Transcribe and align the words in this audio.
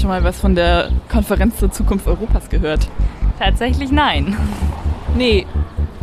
schon 0.00 0.08
mal 0.08 0.24
was 0.24 0.40
von 0.40 0.54
der 0.54 0.90
Konferenz 1.10 1.58
zur 1.58 1.70
Zukunft 1.70 2.06
Europas 2.06 2.48
gehört? 2.48 2.88
Tatsächlich 3.38 3.90
nein. 3.90 4.36
Nee. 5.16 5.46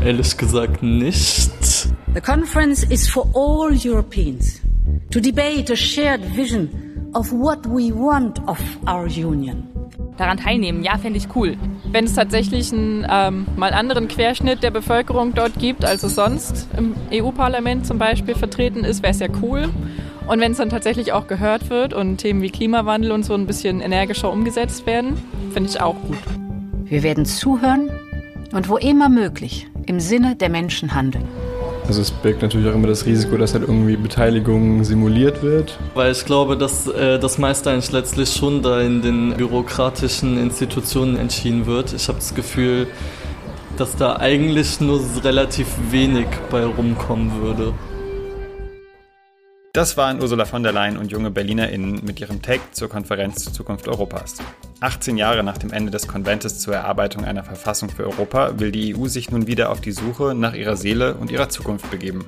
Ehrlich 0.03 0.37
gesagt 0.37 0.83
nicht. 0.83 1.51
The 2.13 2.21
conference 2.21 2.83
is 2.83 3.09
for 3.09 3.27
all 3.33 3.71
Europeans 3.73 4.61
to 5.11 5.19
debate 5.19 5.71
a 5.71 5.75
shared 5.75 6.21
vision 6.35 6.69
of 7.13 7.31
what 7.31 7.65
we 7.65 7.91
want 7.93 8.39
of 8.47 8.59
our 8.87 9.05
union. 9.05 9.67
Daran 10.17 10.37
teilnehmen, 10.37 10.83
ja, 10.83 10.97
fände 10.97 11.17
ich 11.17 11.35
cool. 11.35 11.57
Wenn 11.91 12.05
es 12.05 12.13
tatsächlich 12.13 12.73
einen 12.73 13.05
ähm, 13.09 13.45
mal 13.55 13.71
anderen 13.73 14.07
Querschnitt 14.07 14.63
der 14.63 14.71
Bevölkerung 14.71 15.33
dort 15.33 15.59
gibt, 15.59 15.85
als 15.85 16.03
es 16.03 16.15
sonst 16.15 16.67
im 16.75 16.95
EU-Parlament 17.11 17.85
zum 17.85 17.99
Beispiel 17.99 18.35
vertreten 18.35 18.83
ist, 18.83 19.03
wäre 19.03 19.11
es 19.11 19.19
ja 19.19 19.27
cool. 19.41 19.69
Und 20.27 20.41
wenn 20.41 20.51
es 20.51 20.57
dann 20.57 20.69
tatsächlich 20.69 21.13
auch 21.13 21.27
gehört 21.27 21.69
wird 21.69 21.93
und 21.93 22.17
Themen 22.17 22.41
wie 22.41 22.49
Klimawandel 22.49 23.13
und 23.13 23.23
so 23.23 23.33
ein 23.33 23.47
bisschen 23.47 23.79
energischer 23.79 24.29
umgesetzt 24.29 24.85
werden, 24.85 25.17
finde 25.53 25.69
ich 25.69 25.79
auch 25.79 25.95
gut. 26.01 26.17
Wir 26.83 27.01
werden 27.01 27.25
zuhören 27.25 27.89
und 28.51 28.67
wo 28.67 28.75
immer 28.75 29.07
möglich 29.07 29.67
im 29.85 30.01
Sinne 30.01 30.35
der 30.35 30.49
Menschen 30.49 30.93
handeln. 30.93 31.23
Also 31.87 32.01
es 32.01 32.11
birgt 32.11 32.41
natürlich 32.41 32.67
auch 32.67 32.73
immer 32.73 32.89
das 32.89 33.05
Risiko, 33.05 33.37
dass 33.37 33.53
halt 33.53 33.63
irgendwie 33.63 33.95
Beteiligung 33.95 34.83
simuliert 34.83 35.41
wird. 35.41 35.79
Weil 35.93 36.11
ich 36.11 36.25
glaube, 36.25 36.57
dass 36.57 36.87
äh, 36.87 37.17
das 37.17 37.37
meiste 37.37 37.71
eigentlich 37.71 37.93
letztlich 37.93 38.29
schon 38.29 38.61
da 38.61 38.81
in 38.81 39.01
den 39.01 39.33
bürokratischen 39.37 40.37
Institutionen 40.37 41.15
entschieden 41.15 41.65
wird. 41.65 41.93
Ich 41.93 42.09
habe 42.09 42.17
das 42.17 42.35
Gefühl, 42.35 42.87
dass 43.77 43.95
da 43.95 44.17
eigentlich 44.17 44.81
nur 44.81 44.99
relativ 45.23 45.67
wenig 45.89 46.27
bei 46.51 46.65
rumkommen 46.65 47.41
würde. 47.41 47.71
Das 49.77 49.95
waren 49.95 50.19
Ursula 50.19 50.45
von 50.45 50.63
der 50.63 50.71
Leyen 50.71 50.97
und 50.97 51.11
junge 51.11 51.29
BerlinerInnen 51.29 52.03
mit 52.03 52.19
ihrem 52.19 52.41
Take 52.41 52.63
zur 52.71 52.89
Konferenz 52.89 53.43
zur 53.43 53.53
Zukunft 53.53 53.87
Europas. 53.87 54.37
18 54.79 55.17
Jahre 55.17 55.43
nach 55.43 55.59
dem 55.59 55.71
Ende 55.71 55.91
des 55.91 56.07
Konventes 56.07 56.57
zur 56.57 56.73
Erarbeitung 56.73 57.23
einer 57.25 57.43
Verfassung 57.43 57.87
für 57.89 58.05
Europa 58.05 58.59
will 58.59 58.71
die 58.71 58.95
EU 58.95 59.05
sich 59.05 59.29
nun 59.29 59.45
wieder 59.45 59.71
auf 59.71 59.79
die 59.79 59.91
Suche 59.91 60.33
nach 60.33 60.55
ihrer 60.55 60.77
Seele 60.77 61.13
und 61.13 61.29
ihrer 61.29 61.49
Zukunft 61.49 61.91
begeben. 61.91 62.25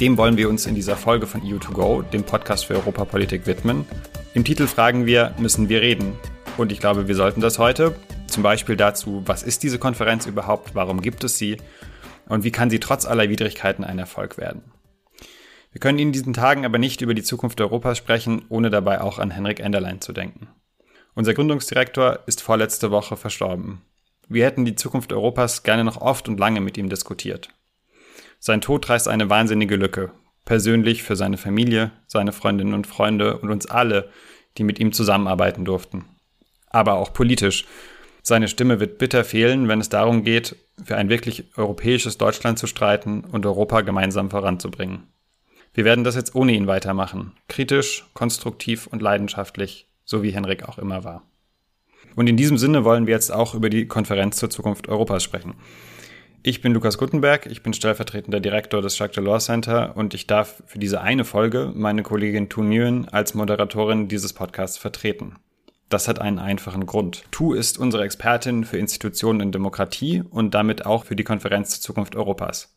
Dem 0.00 0.16
wollen 0.16 0.38
wir 0.38 0.48
uns 0.48 0.64
in 0.64 0.74
dieser 0.74 0.96
Folge 0.96 1.26
von 1.26 1.42
EU2Go, 1.42 2.02
dem 2.02 2.24
Podcast 2.24 2.64
für 2.64 2.76
Europapolitik, 2.76 3.46
widmen. 3.46 3.84
Im 4.32 4.44
Titel 4.44 4.66
fragen 4.66 5.04
wir, 5.04 5.34
müssen 5.36 5.68
wir 5.68 5.82
reden? 5.82 6.14
Und 6.56 6.72
ich 6.72 6.80
glaube, 6.80 7.08
wir 7.08 7.14
sollten 7.14 7.42
das 7.42 7.58
heute. 7.58 7.94
Zum 8.26 8.42
Beispiel 8.42 8.76
dazu, 8.78 9.22
was 9.26 9.42
ist 9.42 9.62
diese 9.64 9.78
Konferenz 9.78 10.24
überhaupt, 10.24 10.74
warum 10.74 11.02
gibt 11.02 11.24
es 11.24 11.36
sie 11.36 11.58
und 12.26 12.42
wie 12.42 12.52
kann 12.52 12.70
sie 12.70 12.80
trotz 12.80 13.04
aller 13.04 13.28
Widrigkeiten 13.28 13.84
ein 13.84 13.98
Erfolg 13.98 14.38
werden? 14.38 14.62
Wir 15.76 15.80
können 15.80 15.98
in 15.98 16.10
diesen 16.10 16.32
Tagen 16.32 16.64
aber 16.64 16.78
nicht 16.78 17.02
über 17.02 17.12
die 17.12 17.22
Zukunft 17.22 17.60
Europas 17.60 17.98
sprechen, 17.98 18.46
ohne 18.48 18.70
dabei 18.70 19.02
auch 19.02 19.18
an 19.18 19.30
Henrik 19.30 19.60
Enderlein 19.60 20.00
zu 20.00 20.14
denken. 20.14 20.48
Unser 21.14 21.34
Gründungsdirektor 21.34 22.20
ist 22.24 22.40
vorletzte 22.40 22.90
Woche 22.90 23.18
verstorben. 23.18 23.82
Wir 24.26 24.46
hätten 24.46 24.64
die 24.64 24.74
Zukunft 24.74 25.12
Europas 25.12 25.64
gerne 25.64 25.84
noch 25.84 26.00
oft 26.00 26.30
und 26.30 26.40
lange 26.40 26.62
mit 26.62 26.78
ihm 26.78 26.88
diskutiert. 26.88 27.50
Sein 28.38 28.62
Tod 28.62 28.88
reißt 28.88 29.06
eine 29.06 29.28
wahnsinnige 29.28 29.76
Lücke, 29.76 30.12
persönlich 30.46 31.02
für 31.02 31.14
seine 31.14 31.36
Familie, 31.36 31.90
seine 32.06 32.32
Freundinnen 32.32 32.72
und 32.72 32.86
Freunde 32.86 33.36
und 33.36 33.50
uns 33.50 33.66
alle, 33.66 34.08
die 34.56 34.64
mit 34.64 34.78
ihm 34.78 34.92
zusammenarbeiten 34.92 35.66
durften. 35.66 36.06
Aber 36.70 36.94
auch 36.94 37.12
politisch. 37.12 37.66
Seine 38.22 38.48
Stimme 38.48 38.80
wird 38.80 38.96
bitter 38.96 39.24
fehlen, 39.24 39.68
wenn 39.68 39.82
es 39.82 39.90
darum 39.90 40.24
geht, 40.24 40.56
für 40.82 40.96
ein 40.96 41.10
wirklich 41.10 41.54
europäisches 41.58 42.16
Deutschland 42.16 42.58
zu 42.58 42.66
streiten 42.66 43.24
und 43.24 43.44
Europa 43.44 43.82
gemeinsam 43.82 44.30
voranzubringen. 44.30 45.08
Wir 45.76 45.84
werden 45.84 46.04
das 46.04 46.14
jetzt 46.14 46.34
ohne 46.34 46.52
ihn 46.52 46.66
weitermachen. 46.66 47.32
Kritisch, 47.48 48.06
konstruktiv 48.14 48.86
und 48.86 49.02
leidenschaftlich, 49.02 49.86
so 50.06 50.22
wie 50.22 50.30
Henrik 50.30 50.66
auch 50.66 50.78
immer 50.78 51.04
war. 51.04 51.22
Und 52.14 52.30
in 52.30 52.38
diesem 52.38 52.56
Sinne 52.56 52.82
wollen 52.82 53.06
wir 53.06 53.12
jetzt 53.12 53.30
auch 53.30 53.54
über 53.54 53.68
die 53.68 53.86
Konferenz 53.86 54.38
zur 54.38 54.48
Zukunft 54.48 54.88
Europas 54.88 55.22
sprechen. 55.22 55.52
Ich 56.42 56.62
bin 56.62 56.72
Lukas 56.72 56.96
Guttenberg, 56.96 57.44
ich 57.44 57.62
bin 57.62 57.74
stellvertretender 57.74 58.40
Direktor 58.40 58.80
des 58.80 58.98
Jacques 58.98 59.16
Delors 59.16 59.44
Center 59.44 59.94
und 59.98 60.14
ich 60.14 60.26
darf 60.26 60.62
für 60.64 60.78
diese 60.78 61.02
eine 61.02 61.26
Folge 61.26 61.70
meine 61.74 62.02
Kollegin 62.02 62.48
Tu 62.48 62.62
Nguyen 62.62 63.10
als 63.10 63.34
Moderatorin 63.34 64.08
dieses 64.08 64.32
Podcasts 64.32 64.78
vertreten. 64.78 65.34
Das 65.90 66.08
hat 66.08 66.22
einen 66.22 66.38
einfachen 66.38 66.86
Grund. 66.86 67.24
Tu 67.32 67.52
ist 67.52 67.76
unsere 67.76 68.04
Expertin 68.04 68.64
für 68.64 68.78
Institutionen 68.78 69.40
in 69.40 69.52
Demokratie 69.52 70.22
und 70.30 70.54
damit 70.54 70.86
auch 70.86 71.04
für 71.04 71.16
die 71.16 71.24
Konferenz 71.24 71.72
zur 71.72 71.82
Zukunft 71.82 72.16
Europas. 72.16 72.75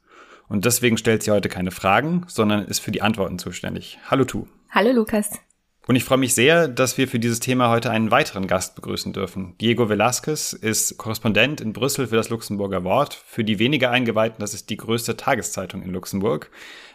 Und 0.50 0.66
deswegen 0.66 0.98
stellt 0.98 1.24
sie 1.24 1.32
heute 1.32 1.48
keine 1.48 1.72
Fragen, 1.72 2.26
sondern 2.28 2.66
ist 2.66 2.80
für 2.80 2.92
die 2.92 3.04
Antworten 3.04 3.38
zuständig. 3.38 4.00
Hallo 4.10 4.26
Tu. 4.26 4.48
Hallo 4.72 4.92
Lukas. 4.92 5.40
Und 5.88 5.96
ich 5.96 6.04
freue 6.04 6.18
mich 6.18 6.36
sehr, 6.36 6.68
dass 6.68 6.98
wir 6.98 7.08
für 7.08 7.18
dieses 7.18 7.40
Thema 7.40 7.70
heute 7.70 7.90
einen 7.90 8.12
weiteren 8.12 8.46
Gast 8.46 8.76
begrüßen 8.76 9.14
dürfen. 9.14 9.56
Diego 9.60 9.90
Velasquez 9.90 10.54
ist 10.54 10.98
Korrespondent 10.98 11.62
in 11.62 11.74
Brüssel 11.74 12.08
für 12.08 12.16
das 12.16 12.30
Luxemburger 12.30 12.84
Wort. 12.84 13.14
Für 13.14 13.44
die 13.44 13.58
weniger 13.58 13.90
Eingeweihten, 13.90 14.40
das 14.40 14.54
ist 14.54 14.70
die 14.70 14.78
größte 14.78 15.18
Tageszeitung 15.18 15.82
in 15.82 15.92
Luxemburg 15.92 16.52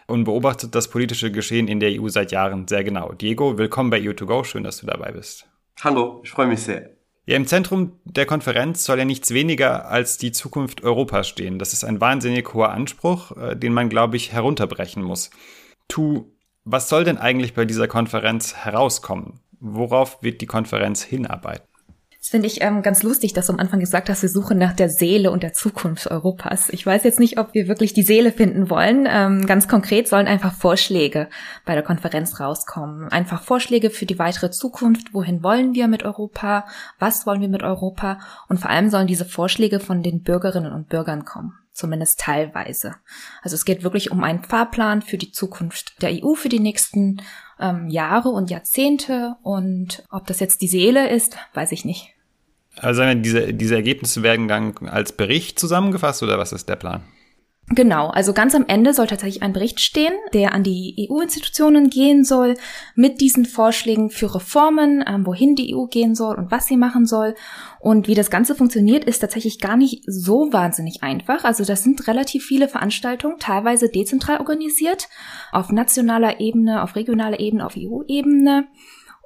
und 0.07 0.25
beobachtet 0.25 0.75
das 0.75 0.89
politische 0.89 1.31
Geschehen 1.31 1.67
in 1.67 1.79
der 1.79 1.99
EU 1.99 2.07
seit 2.07 2.31
Jahren 2.31 2.67
sehr 2.67 2.83
genau. 2.83 3.11
Diego, 3.13 3.57
willkommen 3.57 3.89
bei 3.89 3.99
EU2Go. 3.99 4.45
Schön, 4.45 4.63
dass 4.63 4.77
du 4.77 4.85
dabei 4.85 5.11
bist. 5.11 5.45
Hallo, 5.81 6.21
ich 6.23 6.29
freue 6.29 6.47
mich 6.47 6.61
sehr. 6.61 6.94
Ja, 7.27 7.35
im 7.35 7.47
Zentrum 7.47 7.99
der 8.03 8.27
Konferenz 8.27 8.83
soll 8.83 8.99
ja 8.99 9.05
nichts 9.05 9.31
weniger 9.31 9.89
als 9.89 10.17
die 10.17 10.31
Zukunft 10.31 10.83
Europas 10.83 11.27
stehen. 11.27 11.57
Das 11.57 11.73
ist 11.73 11.83
ein 11.83 11.99
wahnsinnig 11.99 12.53
hoher 12.53 12.69
Anspruch, 12.69 13.35
äh, 13.35 13.55
den 13.55 13.73
man, 13.73 13.89
glaube 13.89 14.15
ich, 14.15 14.31
herunterbrechen 14.31 15.01
muss. 15.01 15.31
Tu, 15.87 16.31
was 16.65 16.87
soll 16.87 17.03
denn 17.03 17.17
eigentlich 17.17 17.55
bei 17.55 17.65
dieser 17.65 17.87
Konferenz 17.87 18.53
herauskommen? 18.55 19.39
Worauf 19.59 20.21
wird 20.21 20.41
die 20.41 20.45
Konferenz 20.45 21.01
hinarbeiten? 21.01 21.67
Das 22.25 22.31
finde 22.31 22.47
ich 22.47 22.61
ähm, 22.61 22.81
ganz 22.81 23.03
lustig, 23.03 23.33
dass 23.33 23.45
du 23.45 23.53
am 23.53 23.59
Anfang 23.59 23.79
gesagt 23.79 24.09
hast, 24.09 24.23
wir 24.23 24.29
suchen 24.29 24.57
nach 24.57 24.73
der 24.73 24.89
Seele 24.89 25.29
und 25.29 25.43
der 25.43 25.53
Zukunft 25.53 26.09
Europas. 26.09 26.69
Ich 26.69 26.83
weiß 26.83 27.03
jetzt 27.03 27.19
nicht, 27.19 27.37
ob 27.37 27.53
wir 27.53 27.67
wirklich 27.67 27.93
die 27.93 28.01
Seele 28.01 28.31
finden 28.31 28.71
wollen. 28.71 29.07
Ähm, 29.07 29.45
ganz 29.45 29.67
konkret 29.67 30.07
sollen 30.07 30.25
einfach 30.25 30.51
Vorschläge 30.51 31.29
bei 31.65 31.75
der 31.75 31.83
Konferenz 31.83 32.39
rauskommen. 32.39 33.09
Einfach 33.09 33.43
Vorschläge 33.43 33.91
für 33.91 34.07
die 34.07 34.17
weitere 34.17 34.49
Zukunft. 34.49 35.13
Wohin 35.13 35.43
wollen 35.43 35.75
wir 35.75 35.87
mit 35.87 36.01
Europa? 36.01 36.65
Was 36.97 37.27
wollen 37.27 37.41
wir 37.41 37.47
mit 37.47 37.61
Europa? 37.61 38.17
Und 38.49 38.59
vor 38.59 38.71
allem 38.71 38.89
sollen 38.89 39.05
diese 39.05 39.25
Vorschläge 39.25 39.79
von 39.79 40.01
den 40.01 40.23
Bürgerinnen 40.23 40.73
und 40.73 40.89
Bürgern 40.89 41.25
kommen. 41.25 41.53
Zumindest 41.73 42.21
teilweise. 42.21 42.95
Also 43.43 43.53
es 43.53 43.65
geht 43.65 43.83
wirklich 43.83 44.09
um 44.09 44.23
einen 44.23 44.43
Fahrplan 44.43 45.03
für 45.03 45.19
die 45.19 45.31
Zukunft 45.31 46.01
der 46.01 46.09
EU 46.11 46.33
für 46.33 46.49
die 46.49 46.59
nächsten 46.59 47.21
ähm, 47.59 47.87
Jahre 47.87 48.29
und 48.29 48.49
Jahrzehnte. 48.49 49.35
Und 49.43 50.03
ob 50.09 50.25
das 50.25 50.39
jetzt 50.39 50.61
die 50.61 50.67
Seele 50.67 51.07
ist, 51.07 51.37
weiß 51.53 51.71
ich 51.71 51.85
nicht. 51.85 52.14
Also 52.77 53.03
diese, 53.13 53.53
diese 53.53 53.75
Ergebnisse 53.75 54.23
werden 54.23 54.47
dann 54.47 54.75
als 54.87 55.13
Bericht 55.13 55.59
zusammengefasst 55.59 56.23
oder 56.23 56.37
was 56.37 56.51
ist 56.51 56.67
der 56.67 56.75
Plan? 56.75 57.03
Genau, 57.69 58.09
also 58.09 58.31
ganz 58.33 58.53
am 58.53 58.65
Ende 58.67 58.93
soll 58.93 59.07
tatsächlich 59.07 59.41
ein 59.41 59.51
Bericht 59.51 59.79
stehen, 59.79 60.13
der 60.33 60.53
an 60.53 60.61
die 60.61 61.09
EU-Institutionen 61.09 61.89
gehen 61.89 62.23
soll, 62.23 62.53
mit 62.93 63.21
diesen 63.21 63.45
Vorschlägen 63.45 64.11
für 64.11 64.35
Reformen, 64.35 65.03
ähm, 65.07 65.25
wohin 65.25 65.55
die 65.55 65.75
EU 65.75 65.85
gehen 65.85 66.13
soll 66.13 66.35
und 66.35 66.51
was 66.51 66.67
sie 66.67 66.77
machen 66.77 67.07
soll. 67.07 67.33
Und 67.79 68.07
wie 68.07 68.13
das 68.13 68.29
Ganze 68.29 68.53
funktioniert, 68.53 69.05
ist 69.05 69.17
tatsächlich 69.17 69.59
gar 69.59 69.77
nicht 69.77 70.03
so 70.05 70.53
wahnsinnig 70.53 71.01
einfach. 71.01 71.43
Also 71.43 71.65
das 71.65 71.81
sind 71.81 72.07
relativ 72.07 72.45
viele 72.45 72.67
Veranstaltungen, 72.67 73.39
teilweise 73.39 73.89
dezentral 73.89 74.37
organisiert, 74.37 75.07
auf 75.51 75.71
nationaler 75.71 76.39
Ebene, 76.39 76.83
auf 76.83 76.95
regionaler 76.95 77.39
Ebene, 77.39 77.65
auf 77.65 77.73
EU-Ebene. 77.75 78.67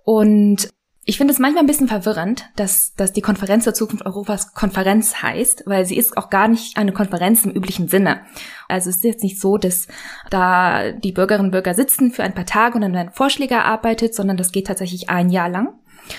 Und 0.06 0.70
ich 1.10 1.18
finde 1.18 1.34
es 1.34 1.40
manchmal 1.40 1.64
ein 1.64 1.68
bisschen 1.68 1.88
verwirrend, 1.88 2.46
dass, 2.56 2.94
dass 2.94 3.12
die 3.12 3.22
Konferenz 3.22 3.64
zur 3.64 3.74
Zukunft 3.74 4.06
Europas 4.06 4.54
Konferenz 4.54 5.24
heißt, 5.24 5.64
weil 5.66 5.84
sie 5.84 5.98
ist 5.98 6.16
auch 6.16 6.30
gar 6.30 6.48
nicht 6.48 6.78
eine 6.78 6.92
Konferenz 6.92 7.44
im 7.46 7.52
üblichen 7.52 7.88
Sinne. 7.88 8.22
Also 8.68 8.92
es 8.92 8.98
ist 8.98 9.04
jetzt 9.04 9.24
nicht 9.24 9.42
so, 9.42 9.58
dass 9.58 9.88
da 10.30 10.92
die 10.92 11.12
Bürgerinnen 11.12 11.48
und 11.48 11.52
Bürger 11.52 11.74
sitzen 11.74 12.12
für 12.12 12.22
ein 12.22 12.36
paar 12.36 12.46
Tage 12.46 12.76
und 12.76 12.82
dann 12.82 12.94
werden 12.94 13.10
Vorschläge 13.12 13.56
erarbeitet, 13.56 14.14
sondern 14.14 14.38
das 14.38 14.52
geht 14.52 14.68
tatsächlich 14.68 15.10
ein 15.10 15.32
Jahr 15.32 15.50
lang. 15.50 15.74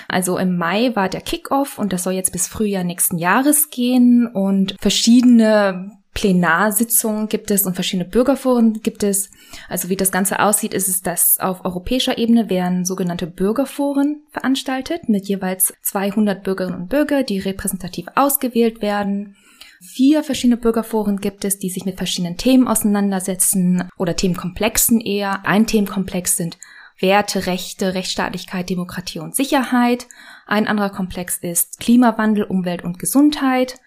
Also 0.09 0.37
im 0.37 0.57
Mai 0.57 0.93
war 0.93 1.07
der 1.07 1.21
Kickoff 1.21 1.79
und 1.79 1.93
das 1.93 2.03
soll 2.03 2.11
jetzt 2.11 2.33
bis 2.33 2.49
Frühjahr 2.49 2.83
nächsten 2.83 3.17
Jahres 3.17 3.69
gehen 3.69 4.27
und 4.27 4.75
verschiedene 4.77 6.00
Plenarsitzungen 6.13 7.29
gibt 7.29 7.51
es 7.51 7.65
und 7.65 7.75
verschiedene 7.75 8.07
Bürgerforen 8.07 8.81
gibt 8.81 9.03
es. 9.03 9.29
Also 9.69 9.89
wie 9.89 9.95
das 9.95 10.11
Ganze 10.11 10.39
aussieht, 10.39 10.73
ist 10.73 10.89
es, 10.89 11.01
dass 11.01 11.39
auf 11.39 11.63
europäischer 11.63 12.17
Ebene 12.17 12.49
werden 12.49 12.85
sogenannte 12.85 13.27
Bürgerforen 13.27 14.21
veranstaltet 14.31 15.07
mit 15.07 15.27
jeweils 15.27 15.73
200 15.83 16.43
Bürgerinnen 16.43 16.81
und 16.81 16.89
Bürger, 16.89 17.23
die 17.23 17.39
repräsentativ 17.39 18.07
ausgewählt 18.15 18.81
werden. 18.81 19.35
Vier 19.79 20.23
verschiedene 20.23 20.57
Bürgerforen 20.57 21.21
gibt 21.21 21.43
es, 21.43 21.57
die 21.57 21.69
sich 21.69 21.85
mit 21.85 21.97
verschiedenen 21.97 22.37
Themen 22.37 22.67
auseinandersetzen 22.67 23.89
oder 23.97 24.15
Themenkomplexen 24.15 24.99
eher. 24.99 25.45
Ein 25.45 25.65
Themenkomplex 25.65 26.37
sind 26.37 26.57
Werte, 26.99 27.47
Rechte, 27.47 27.95
Rechtsstaatlichkeit, 27.95 28.69
Demokratie 28.69 29.19
und 29.19 29.35
Sicherheit. 29.35 30.07
Ein 30.45 30.67
anderer 30.67 30.91
Komplex 30.91 31.37
ist 31.37 31.79
Klimawandel, 31.79 32.43
Umwelt 32.43 32.83
und 32.83 32.99
Gesundheit. 32.99 33.79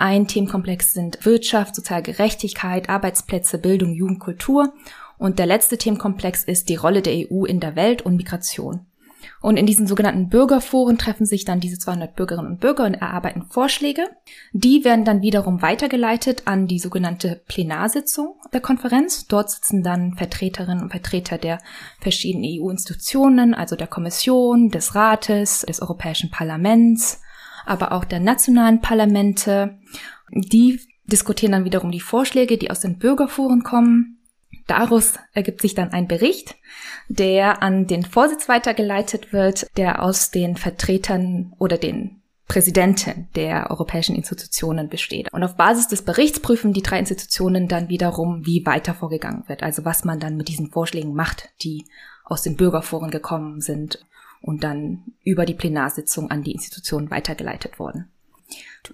Ein 0.00 0.28
Themenkomplex 0.28 0.92
sind 0.92 1.26
Wirtschaft, 1.26 1.74
soziale 1.74 2.04
Gerechtigkeit, 2.04 2.88
Arbeitsplätze, 2.88 3.58
Bildung, 3.58 3.92
Jugend, 3.92 4.20
Kultur. 4.20 4.72
Und 5.18 5.40
der 5.40 5.46
letzte 5.46 5.76
Themenkomplex 5.76 6.44
ist 6.44 6.68
die 6.68 6.76
Rolle 6.76 7.02
der 7.02 7.14
EU 7.14 7.44
in 7.44 7.58
der 7.58 7.74
Welt 7.74 8.02
und 8.02 8.14
Migration. 8.14 8.86
Und 9.40 9.56
in 9.56 9.66
diesen 9.66 9.88
sogenannten 9.88 10.28
Bürgerforen 10.28 10.98
treffen 10.98 11.26
sich 11.26 11.44
dann 11.44 11.58
diese 11.58 11.80
200 11.80 12.14
Bürgerinnen 12.14 12.46
und 12.46 12.60
Bürger 12.60 12.84
und 12.84 12.94
erarbeiten 12.94 13.46
Vorschläge. 13.50 14.04
Die 14.52 14.84
werden 14.84 15.04
dann 15.04 15.20
wiederum 15.20 15.62
weitergeleitet 15.62 16.42
an 16.44 16.68
die 16.68 16.78
sogenannte 16.78 17.42
Plenarsitzung 17.48 18.36
der 18.52 18.60
Konferenz. 18.60 19.26
Dort 19.26 19.50
sitzen 19.50 19.82
dann 19.82 20.14
Vertreterinnen 20.14 20.84
und 20.84 20.90
Vertreter 20.90 21.38
der 21.38 21.58
verschiedenen 22.00 22.48
EU-Institutionen, 22.48 23.52
also 23.52 23.74
der 23.74 23.88
Kommission, 23.88 24.68
des 24.68 24.94
Rates, 24.94 25.62
des 25.62 25.82
Europäischen 25.82 26.30
Parlaments, 26.30 27.20
aber 27.68 27.92
auch 27.92 28.04
der 28.04 28.20
nationalen 28.20 28.80
Parlamente. 28.80 29.78
Die 30.30 30.80
diskutieren 31.04 31.52
dann 31.52 31.64
wiederum 31.64 31.90
die 31.90 32.00
Vorschläge, 32.00 32.58
die 32.58 32.70
aus 32.70 32.80
den 32.80 32.98
Bürgerforen 32.98 33.62
kommen 33.62 34.18
Daraus 34.68 35.14
ergibt 35.32 35.62
sich 35.62 35.74
dann 35.74 35.92
ein 35.92 36.08
Bericht, 36.08 36.56
der 37.08 37.62
an 37.62 37.86
den 37.86 38.04
Vorsitz 38.04 38.50
weitergeleitet 38.50 39.32
wird, 39.32 39.66
der 39.78 40.02
aus 40.02 40.30
den 40.30 40.56
Vertretern 40.56 41.54
oder 41.58 41.78
den 41.78 42.20
Präsidenten 42.46 43.28
der 43.34 43.70
europäischen 43.70 44.14
Institutionen 44.14 44.90
besteht. 44.90 45.32
Und 45.32 45.42
auf 45.42 45.56
Basis 45.56 45.88
des 45.88 46.02
Berichts 46.02 46.40
prüfen 46.40 46.74
die 46.74 46.82
drei 46.82 46.98
Institutionen 46.98 47.66
dann 47.66 47.88
wiederum, 47.88 48.44
wie 48.44 48.64
weiter 48.66 48.92
vorgegangen 48.92 49.44
wird. 49.48 49.62
Also 49.62 49.86
was 49.86 50.04
man 50.04 50.20
dann 50.20 50.36
mit 50.36 50.48
diesen 50.48 50.70
Vorschlägen 50.70 51.14
macht, 51.14 51.48
die 51.62 51.86
aus 52.24 52.42
den 52.42 52.56
Bürgerforen 52.56 53.10
gekommen 53.10 53.62
sind 53.62 54.04
und 54.40 54.64
dann 54.64 55.04
über 55.24 55.46
die 55.46 55.54
Plenarsitzung 55.54 56.30
an 56.30 56.42
die 56.42 56.52
Institutionen 56.52 57.10
weitergeleitet 57.10 57.78
wurden. 57.78 58.10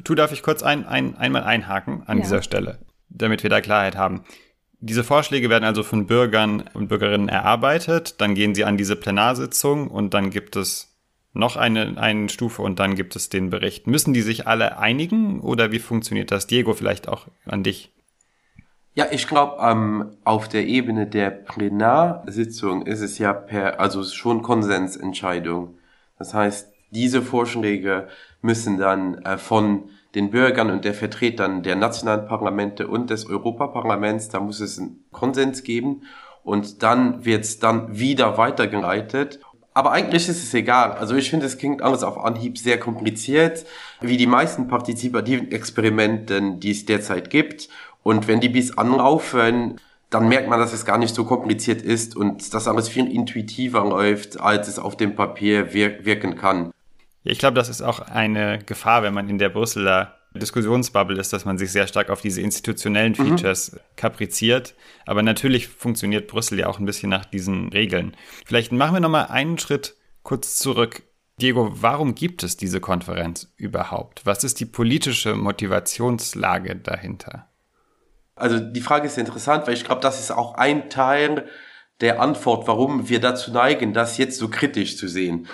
Tu, 0.02 0.14
darf 0.14 0.32
ich 0.32 0.42
kurz 0.42 0.62
ein, 0.62 0.86
ein, 0.86 1.16
einmal 1.16 1.44
einhaken 1.44 2.02
an 2.06 2.18
ja. 2.18 2.24
dieser 2.24 2.42
Stelle, 2.42 2.78
damit 3.08 3.42
wir 3.42 3.50
da 3.50 3.60
Klarheit 3.60 3.96
haben. 3.96 4.24
Diese 4.80 5.04
Vorschläge 5.04 5.48
werden 5.48 5.64
also 5.64 5.82
von 5.82 6.06
Bürgern 6.06 6.64
und 6.74 6.88
Bürgerinnen 6.88 7.28
erarbeitet, 7.28 8.20
dann 8.20 8.34
gehen 8.34 8.54
sie 8.54 8.64
an 8.64 8.76
diese 8.76 8.96
Plenarsitzung 8.96 9.88
und 9.88 10.12
dann 10.12 10.30
gibt 10.30 10.56
es 10.56 10.94
noch 11.32 11.56
eine, 11.56 11.98
eine 11.98 12.28
Stufe 12.28 12.62
und 12.62 12.78
dann 12.78 12.94
gibt 12.94 13.16
es 13.16 13.28
den 13.28 13.50
Bericht. 13.50 13.86
Müssen 13.86 14.14
die 14.14 14.22
sich 14.22 14.46
alle 14.46 14.78
einigen 14.78 15.40
oder 15.40 15.72
wie 15.72 15.78
funktioniert 15.78 16.30
das? 16.30 16.46
Diego, 16.46 16.74
vielleicht 16.74 17.08
auch 17.08 17.26
an 17.44 17.62
dich. 17.62 17.92
Ja, 18.96 19.06
ich 19.10 19.26
glaube, 19.26 19.56
ähm, 19.60 20.16
auf 20.22 20.48
der 20.48 20.66
Ebene 20.66 21.08
der 21.08 21.30
Plenarsitzung 21.30 22.86
ist 22.86 23.00
es 23.00 23.18
ja 23.18 23.32
per, 23.32 23.80
also 23.80 24.04
schon 24.04 24.42
Konsensentscheidung. 24.42 25.78
Das 26.16 26.32
heißt, 26.32 26.72
diese 26.90 27.20
Vorschläge 27.20 28.06
müssen 28.40 28.78
dann 28.78 29.18
äh, 29.24 29.36
von 29.36 29.90
den 30.14 30.30
Bürgern 30.30 30.70
und 30.70 30.84
der 30.84 30.94
Vertretern 30.94 31.64
der 31.64 31.74
nationalen 31.74 32.28
Parlamente 32.28 32.86
und 32.86 33.10
des 33.10 33.28
Europaparlaments, 33.28 34.28
da 34.28 34.38
muss 34.38 34.60
es 34.60 34.78
einen 34.78 35.04
Konsens 35.10 35.64
geben 35.64 36.02
und 36.44 36.84
dann 36.84 37.24
wird 37.24 37.42
es 37.42 37.58
dann 37.58 37.98
wieder 37.98 38.38
weitergeleitet. 38.38 39.40
Aber 39.76 39.90
eigentlich 39.90 40.28
ist 40.28 40.44
es 40.44 40.54
egal. 40.54 40.92
Also 40.92 41.16
ich 41.16 41.30
finde, 41.30 41.46
es 41.46 41.58
klingt 41.58 41.82
alles 41.82 42.04
auf 42.04 42.16
Anhieb 42.16 42.58
sehr 42.58 42.78
kompliziert, 42.78 43.66
wie 44.00 44.16
die 44.16 44.28
meisten 44.28 44.68
partizipativen 44.68 45.50
Experimenten, 45.50 46.60
die 46.60 46.70
es 46.70 46.84
derzeit 46.84 47.28
gibt. 47.28 47.68
Und 48.04 48.28
wenn 48.28 48.40
die 48.40 48.48
bis 48.48 48.78
anlaufen, 48.78 49.80
dann 50.10 50.28
merkt 50.28 50.48
man, 50.48 50.60
dass 50.60 50.72
es 50.72 50.84
gar 50.84 50.98
nicht 50.98 51.14
so 51.14 51.24
kompliziert 51.24 51.82
ist 51.82 52.14
und 52.14 52.54
dass 52.54 52.68
alles 52.68 52.88
viel 52.88 53.10
intuitiver 53.10 53.84
läuft, 53.84 54.38
als 54.38 54.68
es 54.68 54.78
auf 54.78 54.96
dem 54.96 55.16
Papier 55.16 55.74
wir 55.74 56.04
wirken 56.04 56.36
kann. 56.36 56.70
Ja, 57.24 57.32
ich 57.32 57.38
glaube, 57.38 57.56
das 57.56 57.68
ist 57.68 57.82
auch 57.82 57.98
eine 57.98 58.60
Gefahr, 58.64 59.02
wenn 59.02 59.14
man 59.14 59.28
in 59.28 59.38
der 59.38 59.48
Brüsseler 59.48 60.14
Diskussionsbubble 60.34 61.18
ist, 61.18 61.32
dass 61.32 61.44
man 61.44 61.58
sich 61.58 61.70
sehr 61.72 61.86
stark 61.86 62.10
auf 62.10 62.20
diese 62.20 62.40
institutionellen 62.40 63.14
mhm. 63.16 63.38
Features 63.38 63.72
mhm. 63.72 63.78
kapriziert. 63.96 64.74
Aber 65.06 65.22
natürlich 65.22 65.68
funktioniert 65.68 66.28
Brüssel 66.28 66.58
ja 66.58 66.66
auch 66.66 66.78
ein 66.78 66.86
bisschen 66.86 67.10
nach 67.10 67.24
diesen 67.24 67.70
Regeln. 67.70 68.16
Vielleicht 68.44 68.72
machen 68.72 68.94
wir 68.94 69.00
nochmal 69.00 69.26
einen 69.26 69.58
Schritt 69.58 69.96
kurz 70.22 70.58
zurück. 70.58 71.02
Diego, 71.40 71.70
warum 71.74 72.14
gibt 72.14 72.42
es 72.42 72.56
diese 72.56 72.80
Konferenz 72.80 73.52
überhaupt? 73.56 74.26
Was 74.26 74.44
ist 74.44 74.60
die 74.60 74.66
politische 74.66 75.34
Motivationslage 75.34 76.76
dahinter? 76.76 77.48
Also 78.36 78.58
die 78.58 78.80
Frage 78.80 79.06
ist 79.06 79.18
interessant, 79.18 79.66
weil 79.66 79.74
ich 79.74 79.84
glaube, 79.84 80.00
das 80.00 80.20
ist 80.20 80.30
auch 80.30 80.54
ein 80.54 80.90
Teil 80.90 81.48
der 82.00 82.20
Antwort, 82.20 82.66
warum 82.66 83.08
wir 83.08 83.20
dazu 83.20 83.52
neigen, 83.52 83.92
das 83.92 84.18
jetzt 84.18 84.38
so 84.38 84.48
kritisch 84.48 84.96
zu 84.96 85.06
sehen 85.06 85.46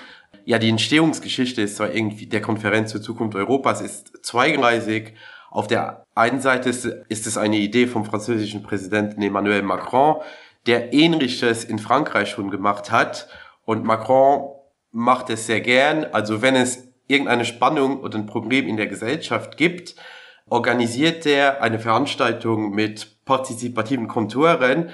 ja, 0.45 0.59
die 0.59 0.69
Entstehungsgeschichte 0.69 1.63
ist 1.63 1.77
zwar 1.77 1.95
irgendwie 1.95 2.27
der 2.27 2.41
Konferenz 2.41 2.91
zur 2.91 3.03
Zukunft 3.03 3.37
Europas 3.37 3.81
ist 3.81 4.25
zweigleisig. 4.25 5.15
Auf 5.51 5.67
der 5.67 6.07
einen 6.15 6.41
Seite 6.41 6.69
ist, 6.69 6.85
ist 6.85 7.27
es 7.27 7.37
eine 7.37 7.57
Idee 7.57 7.87
vom 7.87 8.05
französischen 8.05 8.63
Präsidenten 8.63 9.23
Emmanuel 9.23 9.63
Macron, 9.63 10.17
der 10.67 10.93
ähnliches 10.93 11.65
in 11.65 11.79
Frankreich 11.79 12.31
schon 12.31 12.51
gemacht 12.51 12.91
hat. 12.91 13.29
Und 13.65 13.85
Macron 13.85 14.51
macht 14.93 15.31
es 15.31 15.47
sehr 15.47 15.61
gern. 15.61 16.05
Also 16.13 16.43
wenn 16.43 16.55
es 16.55 16.89
irgendeine 17.07 17.45
Spannung 17.45 18.01
oder 18.01 18.19
ein 18.19 18.27
Problem 18.27 18.67
in 18.67 18.77
der 18.77 18.87
Gesellschaft 18.87 19.57
gibt, 19.57 19.97
organisiert 20.51 21.25
er 21.27 21.63
eine 21.63 21.79
Veranstaltung 21.79 22.75
mit 22.75 23.25
partizipativen 23.25 24.09
Konturen, 24.09 24.91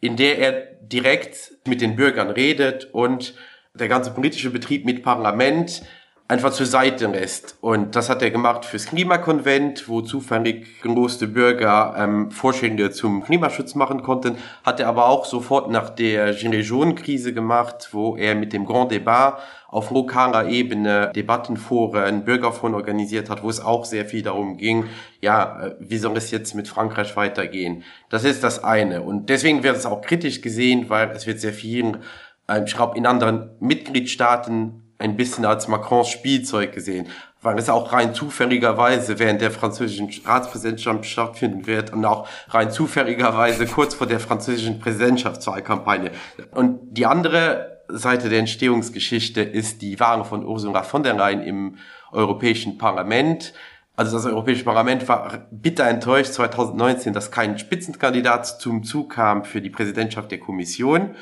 in 0.00 0.16
der 0.16 0.38
er 0.38 0.52
direkt 0.80 1.52
mit 1.66 1.80
den 1.80 1.96
Bürgern 1.96 2.30
redet 2.30 2.88
und 2.92 3.34
der 3.74 3.88
ganze 3.88 4.12
politische 4.12 4.50
Betrieb 4.50 4.84
mit 4.84 5.02
Parlament 5.02 5.82
einfach 6.30 6.52
zur 6.52 6.66
Seite 6.66 7.08
lässt. 7.08 7.56
Und 7.60 7.96
das 7.96 8.08
hat 8.08 8.22
er 8.22 8.30
gemacht 8.30 8.64
fürs 8.64 8.86
Klimakonvent, 8.86 9.88
wo 9.88 10.00
zufällig 10.00 10.80
geloste 10.80 11.26
Bürger 11.26 11.96
ähm, 11.98 12.30
Vorschläge 12.30 12.92
zum 12.92 13.24
Klimaschutz 13.24 13.74
machen 13.74 14.04
konnten. 14.04 14.36
Hat 14.64 14.78
er 14.78 14.86
aber 14.86 15.08
auch 15.08 15.24
sofort 15.24 15.68
nach 15.72 15.90
der 15.90 16.32
Gilets 16.34 16.68
Jaunes-Krise 16.68 17.34
gemacht, 17.34 17.88
wo 17.90 18.16
er 18.16 18.36
mit 18.36 18.52
dem 18.52 18.64
Grand 18.64 18.92
Débat 18.92 19.38
auf 19.66 19.90
lokaler 19.90 20.48
Ebene 20.48 21.10
Debattenforen, 21.16 22.24
Bürgerforen 22.24 22.74
organisiert 22.74 23.28
hat, 23.28 23.42
wo 23.42 23.50
es 23.50 23.58
auch 23.58 23.84
sehr 23.84 24.04
viel 24.04 24.22
darum 24.22 24.56
ging, 24.56 24.84
ja, 25.20 25.66
äh, 25.66 25.74
wie 25.80 25.98
soll 25.98 26.16
es 26.16 26.30
jetzt 26.30 26.54
mit 26.54 26.68
Frankreich 26.68 27.16
weitergehen? 27.16 27.82
Das 28.08 28.22
ist 28.22 28.44
das 28.44 28.62
eine. 28.62 29.02
Und 29.02 29.30
deswegen 29.30 29.64
wird 29.64 29.76
es 29.76 29.84
auch 29.84 30.00
kritisch 30.00 30.42
gesehen, 30.42 30.88
weil 30.90 31.10
es 31.10 31.26
wird 31.26 31.40
sehr 31.40 31.52
viel 31.52 31.98
ähm, 32.46 32.64
ich 32.66 32.74
glaube, 32.76 32.96
in 32.96 33.06
anderen 33.06 33.50
Mitgliedstaaten 33.58 34.89
ein 35.00 35.16
bisschen 35.16 35.44
als 35.44 35.66
Macrons 35.66 36.08
Spielzeug 36.08 36.72
gesehen, 36.72 37.08
weil 37.42 37.58
es 37.58 37.68
auch 37.68 37.92
rein 37.92 38.14
zufälligerweise 38.14 39.18
während 39.18 39.40
der 39.40 39.50
französischen 39.50 40.10
Ratspräsidentschaft 40.24 41.06
stattfinden 41.06 41.66
wird 41.66 41.92
und 41.92 42.04
auch 42.04 42.28
rein 42.48 42.70
zufälligerweise 42.70 43.66
kurz 43.66 43.94
vor 43.94 44.06
der 44.06 44.20
französischen 44.20 44.78
Präsidentschaftswahlkampagne. 44.78 46.10
Und 46.52 46.80
die 46.90 47.06
andere 47.06 47.80
Seite 47.88 48.28
der 48.28 48.40
Entstehungsgeschichte 48.40 49.40
ist 49.40 49.82
die 49.82 49.98
Wahl 49.98 50.24
von 50.24 50.44
Ursula 50.44 50.82
von 50.82 51.02
der 51.02 51.14
Leyen 51.14 51.42
im 51.42 51.76
Europäischen 52.12 52.78
Parlament. 52.78 53.54
Also 53.96 54.16
das 54.16 54.26
Europäische 54.26 54.64
Parlament 54.64 55.08
war 55.08 55.46
bitter 55.50 55.86
enttäuscht 55.88 56.34
2019, 56.34 57.12
dass 57.12 57.30
kein 57.30 57.58
Spitzenkandidat 57.58 58.60
zum 58.60 58.84
Zug 58.84 59.14
kam 59.14 59.44
für 59.44 59.60
die 59.60 59.70
Präsidentschaft 59.70 60.30
der 60.30 60.40
Kommission 60.40 61.14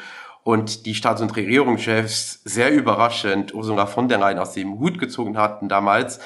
und 0.44 0.86
die 0.86 0.94
Staats- 0.94 1.20
und 1.20 1.36
Regierungschefs 1.36 2.40
sehr 2.44 2.72
überraschend 2.72 3.54
Ursula 3.54 3.86
von 3.86 4.08
der 4.08 4.18
Leyen 4.18 4.38
aus 4.38 4.52
dem 4.52 4.78
Hut 4.78 4.98
gezogen 4.98 5.36
hatten 5.36 5.68
damals. 5.68 6.20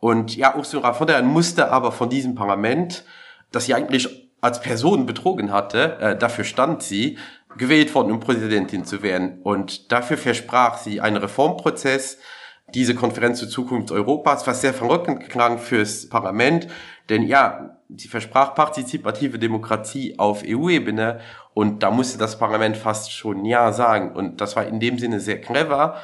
Und 0.00 0.36
ja, 0.36 0.56
Ursula 0.56 0.92
von 0.92 1.06
der 1.06 1.20
Leyen 1.20 1.30
musste 1.30 1.70
aber 1.70 1.92
von 1.92 2.08
diesem 2.08 2.34
Parlament, 2.34 3.04
das 3.52 3.66
sie 3.66 3.74
eigentlich 3.74 4.28
als 4.40 4.60
Person 4.60 5.06
betrogen 5.06 5.52
hatte, 5.52 5.98
äh, 6.00 6.16
dafür 6.16 6.44
stand 6.44 6.82
sie, 6.82 7.18
gewählt 7.56 7.94
worden, 7.94 8.12
um 8.12 8.20
Präsidentin 8.20 8.84
zu 8.84 9.02
werden. 9.02 9.40
Und 9.42 9.90
dafür 9.90 10.16
versprach 10.16 10.78
sie 10.78 11.00
einen 11.00 11.16
Reformprozess, 11.16 12.18
diese 12.74 12.94
Konferenz 12.94 13.38
zur 13.38 13.48
Zukunft 13.48 13.90
Europas, 13.90 14.46
was 14.46 14.60
sehr 14.60 14.74
verrückend 14.74 15.28
klang 15.30 15.58
fürs 15.58 16.08
Parlament, 16.08 16.68
denn 17.08 17.22
ja, 17.22 17.77
sie 17.96 18.08
versprach 18.08 18.54
partizipative 18.54 19.38
Demokratie 19.38 20.18
auf 20.18 20.42
EU-Ebene 20.46 21.20
und 21.54 21.82
da 21.82 21.90
musste 21.90 22.18
das 22.18 22.38
Parlament 22.38 22.76
fast 22.76 23.12
schon 23.12 23.44
Ja 23.44 23.72
sagen. 23.72 24.12
Und 24.12 24.40
das 24.40 24.56
war 24.56 24.66
in 24.66 24.80
dem 24.80 24.98
Sinne 24.98 25.20
sehr 25.20 25.40
clever. 25.40 25.96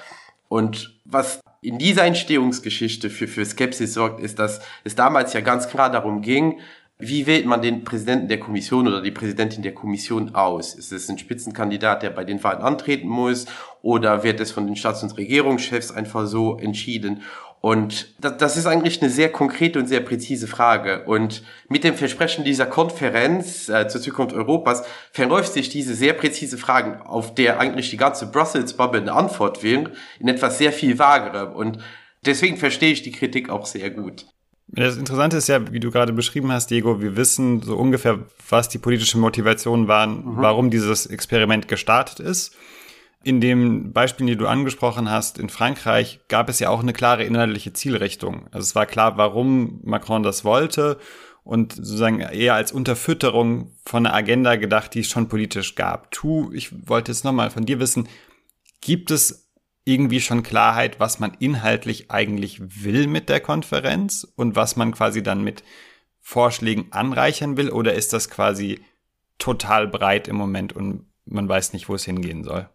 Und 0.49 0.99
was 1.05 1.41
in 1.61 1.79
dieser 1.79 2.05
Entstehungsgeschichte 2.05 3.11
für, 3.11 3.29
für 3.29 3.45
Skepsis 3.45 3.95
sorgt, 3.95 4.21
ist, 4.21 4.39
dass 4.39 4.61
es 4.85 4.95
damals 4.95 5.33
ja 5.33 5.41
ganz 5.41 5.69
klar 5.69 5.91
darum 5.91 6.23
ging, 6.23 6.61
wie 6.99 7.27
wählt 7.27 7.45
man 7.45 7.61
den 7.61 7.83
Präsidenten 7.83 8.29
der 8.29 8.39
Kommission 8.39 8.87
oder 8.87 9.03
die 9.03 9.11
Präsidentin 9.11 9.63
der 9.63 9.75
Kommission 9.75 10.35
aus? 10.35 10.75
Ist 10.75 10.93
es 10.93 11.09
ein 11.09 11.19
Spitzenkandidat, 11.19 12.03
der 12.03 12.11
bei 12.11 12.23
den 12.25 12.43
Wahlen 12.45 12.63
antreten 12.63 13.09
muss? 13.09 13.47
Oder 13.83 14.23
wird 14.23 14.39
es 14.41 14.53
von 14.53 14.67
den 14.67 14.77
Staats- 14.77 15.03
und 15.03 15.17
Regierungschefs 15.17 15.91
einfach 15.91 16.27
so 16.27 16.57
entschieden? 16.57 17.23
Und 17.65 18.15
das 18.21 18.59
ist 18.59 18.67
eigentlich 18.67 19.01
eine 19.01 19.11
sehr 19.11 19.33
konkrete 19.33 19.79
und 19.79 19.87
sehr 19.87 20.01
präzise 20.01 20.47
Frage. 20.47 21.05
Und 21.07 21.43
mit 21.71 21.83
dem 21.83 21.95
Versprechen 21.95 22.45
dieser 22.45 22.67
Konferenz 22.67 23.71
äh, 23.71 23.89
zur 23.89 24.03
Zukunft 24.03 24.35
Europas 24.35 24.85
verläuft 25.13 25.55
sich 25.55 25.71
diese 25.71 25.95
sehr 25.95 26.13
präzise 26.13 26.59
Frage, 26.59 27.01
auf 27.09 27.35
der 27.35 27.59
eigentlich 27.59 27.89
die 27.89 27.97
ganze 27.97 28.31
Brussels-Bubble 28.31 29.01
eine 29.01 29.15
Antwort 29.15 29.63
will, 29.63 29.91
in 30.21 30.29
etwas 30.29 30.59
sehr 30.59 30.75
viel 30.75 30.99
vagere. 30.99 31.55
Und 31.55 31.79
deswegen 32.27 32.59
verstehe 32.59 32.93
ich 32.93 33.01
die 33.01 33.13
Kritik 33.13 33.49
auch 33.49 33.65
sehr 33.65 33.89
gut. 33.89 34.27
Das 34.67 34.99
Interessante 34.99 35.39
ist 35.39 35.49
ja, 35.49 35.73
wie 35.73 35.81
du 35.81 35.91
gerade 35.91 36.13
beschrieben 36.13 36.53
hast, 36.53 36.67
Diego, 36.67 37.01
wir 37.01 37.17
wissen 37.17 37.63
so 37.63 37.79
ungefähr, 37.79 38.19
was 38.51 38.69
die 38.69 38.79
politische 38.79 39.17
Motivation 39.17 39.89
waren, 39.89 40.17
mhm. 40.17 40.37
warum 40.37 40.69
dieses 40.69 41.07
Experiment 41.07 41.67
gestartet 41.67 42.21
ist. 42.21 42.55
In 43.25 43.41
dem 43.41 43.93
Beispiel, 43.95 44.27
die 44.27 44.37
du 44.37 44.47
angesprochen 44.47 45.11
hast, 45.11 45.39
in 45.39 45.49
Frankreich 45.49 46.21
gab 46.29 46.51
es 46.51 46.59
ja 46.59 46.69
auch 46.69 46.81
eine 46.81 46.93
klare 46.93 47.25
inhaltliche 47.25 47.73
Zielrichtung. 47.73 48.49
Also 48.53 48.61
es 48.61 48.75
war 48.75 48.85
klar, 48.85 49.17
warum 49.17 49.81
Macron 49.83 50.23
das 50.23 50.45
wollte 50.45 50.99
und 51.43 51.73
sozusagen 51.73 52.21
eher 52.21 52.55
als 52.55 52.71
Unterfütterung 52.71 53.77
von 53.87 54.05
einer 54.05 54.15
Agenda 54.15 54.57
gedacht, 54.57 54.93
die 54.93 55.01
es 55.01 55.09
schon 55.09 55.29
politisch 55.29 55.75
gab. 55.75 56.11
Tu, 56.11 56.53
ich 56.53 56.89
wollte 56.89 57.13
jetzt 57.13 57.25
nochmal 57.25 57.51
von 57.51 57.65
dir 57.65 57.81
wissen, 57.81 58.09
gibt 58.83 59.11
es 59.11 59.51
irgendwie 59.87 60.21
schon 60.21 60.43
Klarheit, 60.43 61.01
was 61.01 61.19
man 61.19 61.35
inhaltlich 61.39 62.11
eigentlich 62.11 62.61
will 62.85 63.07
mit 63.07 63.31
der 63.31 63.41
Konferenz 63.41 64.27
und 64.37 64.55
was 64.55 64.77
man 64.77 64.93
quasi 64.93 65.23
dann 65.23 65.43
mit 65.43 65.65
Vorschlägen 66.21 66.89
anreichern 66.91 67.57
will? 67.57 67.71
Oder 67.71 67.95
ist 67.95 68.13
das 68.13 68.29
quasi 68.29 68.81
total 69.39 69.89
breit 69.89 70.29
im 70.29 70.37
Moment 70.37 70.75
und 70.75 71.07
man 71.27 71.49
weiß 71.49 71.73
nicht, 71.73 71.89
wo 71.89 71.95
es 71.95 72.05
hingehen 72.05 72.45
soll? 72.45 72.69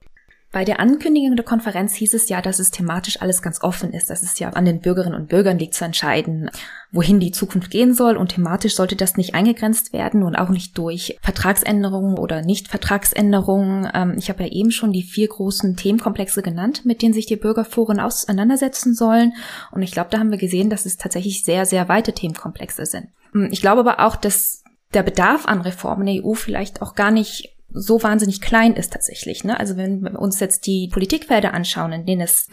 Bei 0.51 0.65
der 0.65 0.79
Ankündigung 0.79 1.35
der 1.35 1.45
Konferenz 1.45 1.93
hieß 1.93 2.15
es 2.15 2.27
ja, 2.27 2.41
dass 2.41 2.57
es 2.57 2.71
thematisch 2.71 3.21
alles 3.21 3.43
ganz 3.43 3.61
offen 3.61 3.93
ist. 3.93 4.09
dass 4.09 4.23
es 4.23 4.39
ja 4.39 4.49
an 4.49 4.65
den 4.65 4.79
Bürgerinnen 4.79 5.13
und 5.13 5.29
Bürgern 5.29 5.59
liegt 5.59 5.75
zu 5.75 5.85
entscheiden, 5.85 6.49
wohin 6.91 7.19
die 7.19 7.29
Zukunft 7.31 7.69
gehen 7.69 7.93
soll. 7.93 8.17
Und 8.17 8.29
thematisch 8.29 8.73
sollte 8.73 8.95
das 8.95 9.15
nicht 9.15 9.35
eingegrenzt 9.35 9.93
werden 9.93 10.23
und 10.23 10.35
auch 10.35 10.49
nicht 10.49 10.75
durch 10.75 11.19
Vertragsänderungen 11.21 12.17
oder 12.17 12.41
Nicht-Vertragsänderungen. 12.41 13.91
Ähm, 13.93 14.15
ich 14.17 14.29
habe 14.29 14.43
ja 14.43 14.49
eben 14.49 14.71
schon 14.71 14.91
die 14.91 15.03
vier 15.03 15.27
großen 15.27 15.75
Themenkomplexe 15.75 16.41
genannt, 16.41 16.83
mit 16.83 17.03
denen 17.03 17.13
sich 17.13 17.27
die 17.27 17.35
Bürgerforen 17.35 17.99
auseinandersetzen 17.99 18.95
sollen. 18.95 19.33
Und 19.69 19.83
ich 19.83 19.91
glaube, 19.91 20.09
da 20.09 20.17
haben 20.17 20.31
wir 20.31 20.39
gesehen, 20.39 20.71
dass 20.71 20.87
es 20.87 20.97
tatsächlich 20.97 21.43
sehr, 21.43 21.67
sehr 21.67 21.87
weite 21.89 22.13
Themenkomplexe 22.13 22.87
sind. 22.87 23.09
Ähm, 23.35 23.49
ich 23.51 23.61
glaube 23.61 23.81
aber 23.81 23.99
auch, 23.99 24.15
dass 24.15 24.63
der 24.95 25.03
Bedarf 25.03 25.45
an 25.45 25.61
Reformen 25.61 26.07
in 26.07 26.15
der 26.15 26.25
EU 26.25 26.33
vielleicht 26.33 26.81
auch 26.81 26.95
gar 26.95 27.11
nicht 27.11 27.55
so 27.71 28.01
wahnsinnig 28.01 28.41
klein 28.41 28.73
ist 28.73 28.93
tatsächlich. 28.93 29.43
Ne? 29.43 29.59
Also 29.59 29.77
wenn 29.77 30.01
wir 30.01 30.19
uns 30.19 30.39
jetzt 30.39 30.65
die 30.65 30.87
Politikfelder 30.87 31.53
anschauen, 31.53 31.91
in 31.91 32.05
denen 32.05 32.21
es 32.21 32.47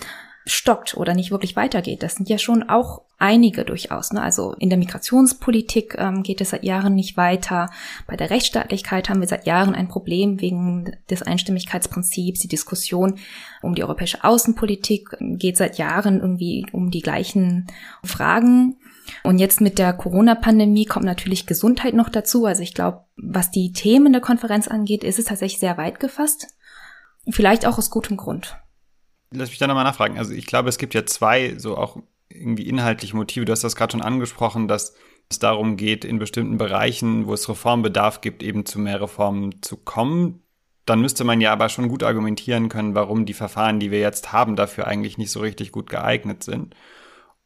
stockt 0.47 0.97
oder 0.97 1.15
nicht 1.15 1.31
wirklich 1.31 1.57
weitergeht, 1.57 2.03
das 2.03 2.15
sind 2.15 2.29
ja 2.29 2.39
schon 2.39 2.69
auch 2.69 3.03
einige 3.19 3.65
durchaus. 3.65 4.13
Ne? 4.13 4.23
Also 4.23 4.53
in 4.53 4.69
der 4.69 4.79
Migrationspolitik 4.79 5.97
ähm, 5.99 6.23
geht 6.23 6.41
es 6.41 6.51
seit 6.51 6.65
Jahren 6.65 6.95
nicht 6.95 7.17
weiter. 7.17 7.71
Bei 8.07 8.17
der 8.17 8.31
Rechtsstaatlichkeit 8.31 9.09
haben 9.09 9.21
wir 9.21 9.29
seit 9.29 9.47
Jahren 9.47 9.75
ein 9.75 9.89
Problem 9.89 10.41
wegen 10.41 10.97
des 11.11 11.23
Einstimmigkeitsprinzips. 11.23 12.41
Die 12.41 12.49
Diskussion 12.49 13.19
um 13.63 13.75
die 13.75 13.83
europäische 13.83 14.23
Außenpolitik 14.23 15.09
geht 15.21 15.57
seit 15.57 15.79
Jahren 15.79 16.21
irgendwie 16.21 16.67
um 16.73 16.91
die 16.91 17.03
gleichen 17.03 17.67
Fragen. 18.05 18.77
Und 19.23 19.39
jetzt 19.39 19.61
mit 19.61 19.79
der 19.79 19.93
Corona-Pandemie 19.93 20.87
kommt 20.87 21.05
natürlich 21.05 21.47
Gesundheit 21.47 21.95
noch 21.95 22.09
dazu. 22.09 22.47
Also 22.47 22.63
ich 22.63 22.75
glaube, 22.75 23.05
was 23.17 23.51
die 23.51 23.73
Themen 23.73 24.13
der 24.13 24.23
Konferenz 24.23 24.69
angeht, 24.69 25.05
ist 25.05 25.19
es 25.19 25.27
tatsächlich 25.27 25.61
sehr 25.61 25.77
weit 25.79 26.01
gefasst. 26.01 26.49
Vielleicht 27.29 27.67
auch 27.67 27.79
aus 27.79 27.91
gutem 27.91 28.17
Grund. 28.17 28.57
Lass 29.31 29.51
mich 29.51 29.59
da 29.59 29.67
nochmal 29.67 29.85
nachfragen. 29.85 30.19
Also 30.19 30.33
ich 30.33 30.47
glaube, 30.47 30.69
es 30.69 30.79
gibt 30.79 30.95
ja 30.95 31.05
zwei 31.07 31.57
so 31.59 31.77
auch 31.77 31.99
irgendwie 32.29 32.69
inhaltliche 32.69 33.17
Motive. 33.17 33.45
Du 33.45 33.53
hast 33.53 33.65
das 33.65 33.77
gerade 33.77 33.93
schon 33.93 34.03
angesprochen, 34.03 34.69
dass 34.69 34.95
es 35.29 35.39
darum 35.39 35.77
geht, 35.77 36.05
in 36.05 36.19
bestimmten 36.19 36.59
Bereichen, 36.59 37.27
wo 37.27 37.35
es 37.35 37.49
Reformbedarf 37.49 38.21
gibt, 38.21 38.43
eben 38.43 38.65
zu 38.65 38.79
mehr 38.79 39.01
Reformen 39.01 39.61
zu 39.63 39.77
kommen. 39.77 40.43
Dann 40.85 41.01
müsste 41.01 41.25
man 41.25 41.41
ja 41.41 41.53
aber 41.53 41.69
schon 41.69 41.89
gut 41.89 42.05
argumentieren 42.05 42.69
können, 42.69 42.95
warum 42.95 43.27
die 43.27 43.35
Verfahren, 43.35 43.81
die 43.81 43.91
wir 43.91 43.99
jetzt 43.99 44.33
haben, 44.33 44.55
dafür 44.55 44.87
eigentlich 44.87 45.19
nicht 45.19 45.33
so 45.33 45.41
richtig 45.41 45.73
gut 45.73 45.91
geeignet 45.91 46.45
sind. 46.45 46.77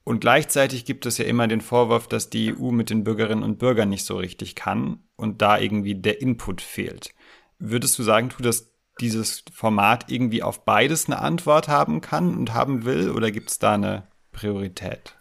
Und 0.05 0.21
gleichzeitig 0.21 0.85
gibt 0.85 1.07
es 1.07 1.19
ja 1.19 1.25
immer 1.27 1.47
den 1.47 1.61
Vorwurf, 1.61 2.09
dass 2.09 2.31
die 2.31 2.55
EU 2.57 2.71
mit 2.71 2.91
den 2.91 3.05
Bürgerinnen 3.05 3.43
und 3.43 3.59
Bürgern 3.59 3.89
nicht 3.89 4.05
so 4.05 4.17
richtig 4.17 4.55
kann 4.55 5.01
und 5.17 5.43
da 5.43 5.59
irgendwie 5.59 5.95
der 5.95 6.21
Input 6.21 6.63
fehlt. 6.63 7.15
Würdest 7.59 7.99
du 7.99 8.03
sagen, 8.03 8.31
tu, 8.31 8.43
dass 8.43 8.73
dieses 9.01 9.45
Format 9.53 10.07
irgendwie 10.09 10.43
auf 10.43 10.65
beides 10.65 11.07
eine 11.07 11.19
Antwort 11.21 11.69
haben 11.69 12.01
kann 12.01 12.37
und 12.37 12.55
haben 12.55 12.85
will 12.85 13.11
oder 13.11 13.31
gibt 13.31 13.51
es 13.51 13.59
da 13.59 13.75
eine 13.75 14.09
Priorität? 14.33 15.17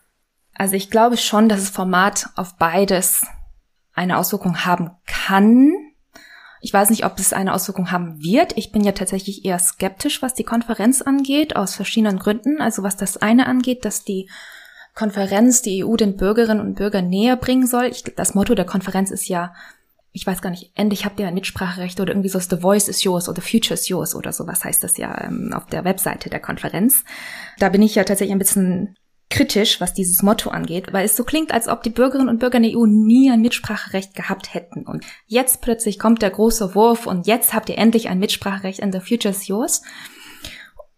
Also 0.56 0.76
ich 0.76 0.90
glaube 0.90 1.18
schon, 1.18 1.50
dass 1.50 1.62
das 1.62 1.70
Format 1.70 2.30
auf 2.36 2.58
beides 2.58 3.26
eine 3.94 4.18
Auswirkung 4.18 4.66
haben 4.66 4.92
kann. 5.06 5.72
Ich 6.62 6.74
weiß 6.74 6.90
nicht, 6.90 7.06
ob 7.06 7.18
es 7.20 7.32
eine 7.32 7.54
Auswirkung 7.54 7.92
haben 7.92 8.22
wird. 8.22 8.58
Ich 8.58 8.72
bin 8.72 8.84
ja 8.84 8.92
tatsächlich 8.92 9.46
eher 9.46 9.60
skeptisch, 9.60 10.22
was 10.22 10.34
die 10.34 10.44
Konferenz 10.44 11.02
angeht, 11.02 11.56
aus 11.56 11.76
verschiedenen 11.76 12.20
Gründen. 12.20 12.62
Also 12.62 12.84
was 12.84 12.98
das 12.98 13.18
eine 13.18 13.46
angeht, 13.46 13.86
dass 13.86 14.04
die 14.04 14.30
Konferenz 15.00 15.62
die 15.62 15.86
EU 15.86 15.96
den 15.96 16.18
Bürgerinnen 16.18 16.60
und 16.60 16.76
Bürgern 16.76 17.08
näher 17.08 17.38
bringen 17.38 17.66
soll. 17.66 17.86
Ich, 17.86 18.04
das 18.04 18.36
Motto 18.36 18.54
der 18.54 18.66
Konferenz 18.66 19.12
ist 19.12 19.30
ja, 19.30 19.54
ich 20.12 20.28
weiß 20.28 20.42
gar 20.42 20.50
nicht, 20.50 20.74
endlich 20.76 21.06
habt 21.06 21.22
ihr 21.22 21.28
ein 21.28 21.36
Mitspracherecht 21.36 22.02
oder 22.02 22.12
irgendwie 22.12 22.28
so, 22.28 22.38
the 22.38 22.58
voice 22.58 22.90
is 22.90 23.02
yours 23.06 23.30
oder 23.30 23.42
the 23.42 23.50
future 23.50 23.76
is 23.76 23.88
yours 23.88 24.14
oder 24.14 24.34
so, 24.34 24.46
was 24.46 24.66
heißt 24.66 24.84
das 24.84 24.98
ja 24.98 25.24
ähm, 25.24 25.54
auf 25.54 25.68
der 25.68 25.86
Webseite 25.86 26.30
der 26.30 26.42
Konferenz. 26.42 27.06
Da 27.60 27.70
bin 27.70 27.82
ich 27.82 27.96
ja 27.96 28.04
tatsächlich 28.04 28.34
ein 28.34 28.40
bisschen 28.40 28.98
kritisch, 29.30 29.80
was 29.80 29.94
dieses 29.94 30.22
Motto 30.22 30.50
angeht, 30.50 30.92
weil 30.92 31.06
es 31.06 31.16
so 31.16 31.24
klingt, 31.24 31.54
als 31.54 31.70
ob 31.70 31.82
die 31.82 31.92
Bürgerinnen 31.92 32.28
und 32.28 32.40
Bürger 32.40 32.58
in 32.58 32.64
der 32.64 32.78
EU 32.78 32.86
nie 32.86 33.32
ein 33.32 33.40
Mitspracherecht 33.40 34.16
gehabt 34.16 34.54
hätten. 34.54 34.86
Und 34.86 35.06
jetzt 35.28 35.62
plötzlich 35.62 35.98
kommt 35.98 36.22
der 36.22 36.32
große 36.32 36.76
Wurf 36.76 37.08
und 37.08 37.26
jetzt 37.26 37.54
habt 37.54 37.70
ihr 37.70 37.78
endlich 37.78 38.10
ein 38.10 38.20
Mitspracherecht 38.20 38.84
and 38.84 38.94
the 38.94 39.00
future 39.00 39.34
is 39.34 39.48
yours. 39.48 39.82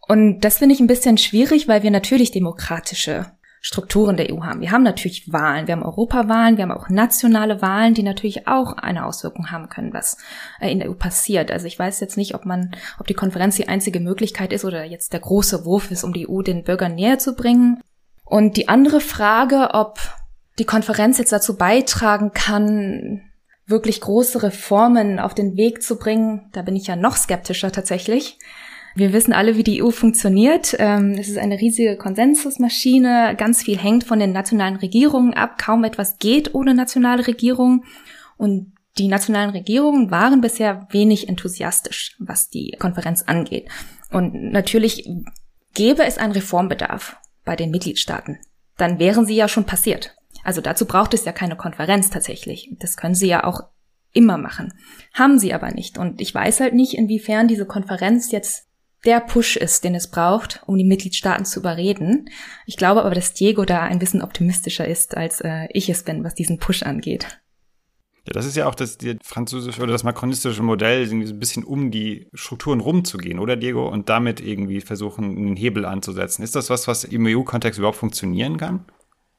Und 0.08 0.39
das 0.39 0.58
finde 0.58 0.74
ich 0.74 0.81
ein 0.81 0.88
bisschen 0.88 1.20
schwierig, 1.20 1.67
weil 1.67 1.84
wir 1.84 1.91
natürlich 1.91 2.31
demokratische 2.31 3.31
Strukturen 3.63 4.18
der 4.18 4.34
EU 4.34 4.41
haben. 4.41 4.60
Wir 4.60 4.72
haben 4.72 4.82
natürlich 4.82 5.32
Wahlen, 5.32 5.68
wir 5.68 5.75
haben 5.75 5.84
Europawahlen, 5.84 6.58
wir 6.58 6.63
haben 6.63 6.72
auch 6.72 6.89
nationale 6.89 7.62
Wahlen, 7.62 7.94
die 7.94 8.01
natürlich 8.01 8.48
auch 8.48 8.74
eine 8.74 9.06
Auswirkung 9.06 9.51
haben 9.51 9.70
können, 9.70 9.94
was 9.94 10.18
äh, 10.60 10.72
in 10.72 10.80
der 10.80 10.89
EU 10.89 10.96
passiert. 10.96 11.51
Also 11.51 11.68
ich 11.68 11.77
weiß 11.77 12.00
jetzt 12.00 12.18
nicht, 12.18 12.34
ob 12.34 12.46
man, 12.46 12.72
ob 13.00 13.06
die 13.06 13.13
Konferenz 13.13 13.58
die 13.58 13.70
einzige 13.70 14.00
Möglichkeit 14.00 14.51
ist 14.51 14.65
oder 14.65 14.84
jetzt 14.84 15.13
der 15.13 15.20
große 15.20 15.63
Wurf 15.63 15.91
ist, 15.91 16.03
um 16.03 16.12
die 16.12 16.27
EU 16.27 16.41
den 16.41 16.63
Bürgern 16.63 16.96
näher 16.96 17.20
zu 17.20 17.36
bringen. 17.36 17.80
Und 18.25 18.58
die 18.58 18.68
andere 18.68 19.00
Frage, 19.00 19.70
ob 19.74 20.00
die 20.58 20.65
Konferenz 20.65 21.20
jetzt 21.20 21.32
dazu 21.32 21.56
beitragen 21.56 22.32
kann, 22.34 23.22
wirklich 23.68 24.01
große 24.01 24.41
Reformen 24.41 25.20
auf 25.20 25.36
den 25.36 25.56
Weg 25.56 25.84
zu 25.84 26.00
bringen, 26.00 26.50
da 26.51 26.63
bin 26.63 26.75
ich 26.75 26.88
ja 26.88 26.96
noch 26.96 27.15
skeptischer 27.15 27.72
tatsächlich. 27.72 28.39
Wir 28.95 29.13
wissen 29.13 29.33
alle, 29.33 29.55
wie 29.55 29.63
die 29.63 29.81
EU 29.81 29.91
funktioniert. 29.91 30.75
Ähm, 30.79 31.15
es 31.17 31.29
ist 31.29 31.38
eine 31.38 31.60
riesige 31.60 31.98
Konsensusmaschine. 31.98 33.36
Ganz 33.38 33.63
viel 33.63 33.77
hängt 33.77 34.03
von 34.03 34.19
den 34.19 34.33
nationalen 34.33 34.75
Regierungen 34.75 35.33
ab. 35.33 35.57
Kaum 35.57 35.83
etwas 35.83 36.17
geht 36.17 36.53
ohne 36.53 36.74
nationale 36.74 37.25
Regierung. 37.27 37.86
Und 38.38 38.74
die 38.98 39.07
nationalen 39.07 39.51
Regierungen 39.51 40.12
waren 40.12 40.41
bisher 40.41 40.88
wenig 40.91 41.29
enthusiastisch, 41.29 42.15
was 42.19 42.50
die 42.50 42.75
Konferenz 42.77 43.24
angeht. 43.24 43.69
Und 44.12 44.51
natürlich 44.51 45.10
gäbe 45.74 46.03
es 46.03 46.17
einen 46.17 46.33
Reformbedarf 46.33 47.15
bei 47.45 47.55
den 47.55 47.71
Mitgliedstaaten. 47.71 48.39
Dann 48.77 49.00
wären 49.00 49.25
sie 49.25 49.36
ja 49.36 49.48
schon 49.48 49.65
passiert. 49.65 50.15
Also 50.43 50.60
dazu 50.60 50.86
braucht 50.86 51.13
es 51.13 51.24
ja 51.24 51.31
keine 51.31 51.55
Konferenz 51.55 52.10
tatsächlich. 52.10 52.69
Das 52.79 52.98
können 52.98 53.15
sie 53.15 53.27
ja 53.27 53.43
auch 53.45 53.62
immer 54.12 54.38
machen. 54.38 54.74
Haben 55.13 55.39
sie 55.39 55.53
aber 55.53 55.71
nicht. 55.71 55.98
Und 55.98 56.19
ich 56.19 56.33
weiß 56.33 56.60
halt 56.60 56.74
nicht, 56.74 56.95
inwiefern 56.95 57.48
diese 57.48 57.65
Konferenz 57.65 58.31
jetzt 58.31 58.67
der 59.05 59.20
Push 59.20 59.58
ist, 59.58 59.84
den 59.84 59.96
es 59.96 60.10
braucht, 60.10 60.62
um 60.67 60.77
die 60.77 60.84
Mitgliedstaaten 60.84 61.46
zu 61.46 61.60
überreden. 61.60 62.29
Ich 62.65 62.77
glaube 62.77 63.03
aber, 63.03 63.15
dass 63.15 63.34
Diego 63.34 63.65
da 63.65 63.81
ein 63.81 64.00
bisschen 64.00 64.22
optimistischer 64.22 64.88
ist, 64.88 65.17
als 65.17 65.41
äh, 65.41 65.67
ich 65.72 65.89
es 65.89 66.03
bin, 66.03 66.24
was 66.24 66.36
diesen 66.36 66.60
Push 66.60 66.84
angeht. 66.84 67.41
Ja, 68.27 68.34
das 68.34 68.46
ist 68.46 68.55
ja 68.55 68.67
auch 68.67 68.75
das 68.75 69.00
die 69.00 69.17
französische 69.24 69.81
oder 69.81 69.91
das 69.91 70.03
makronistische 70.03 70.62
Modell, 70.62 71.08
irgendwie 71.08 71.25
so 71.25 71.34
ein 71.34 71.39
bisschen 71.39 71.63
um 71.63 71.89
die 71.89 72.29
Strukturen 72.36 72.79
rumzugehen, 72.79 73.39
oder 73.39 73.55
Diego? 73.55 73.89
Und 73.89 74.10
damit 74.10 74.39
irgendwie 74.39 74.81
versuchen, 74.81 75.36
einen 75.36 75.55
Hebel 75.55 75.86
anzusetzen. 75.86 76.43
Ist 76.43 76.55
das 76.55 76.70
was, 76.70 76.88
was 76.88 77.03
im 77.03 77.25
EU-Kontext 77.25 77.79
überhaupt 77.79 77.98
funktionieren 77.98 78.58
kann? 78.58 78.86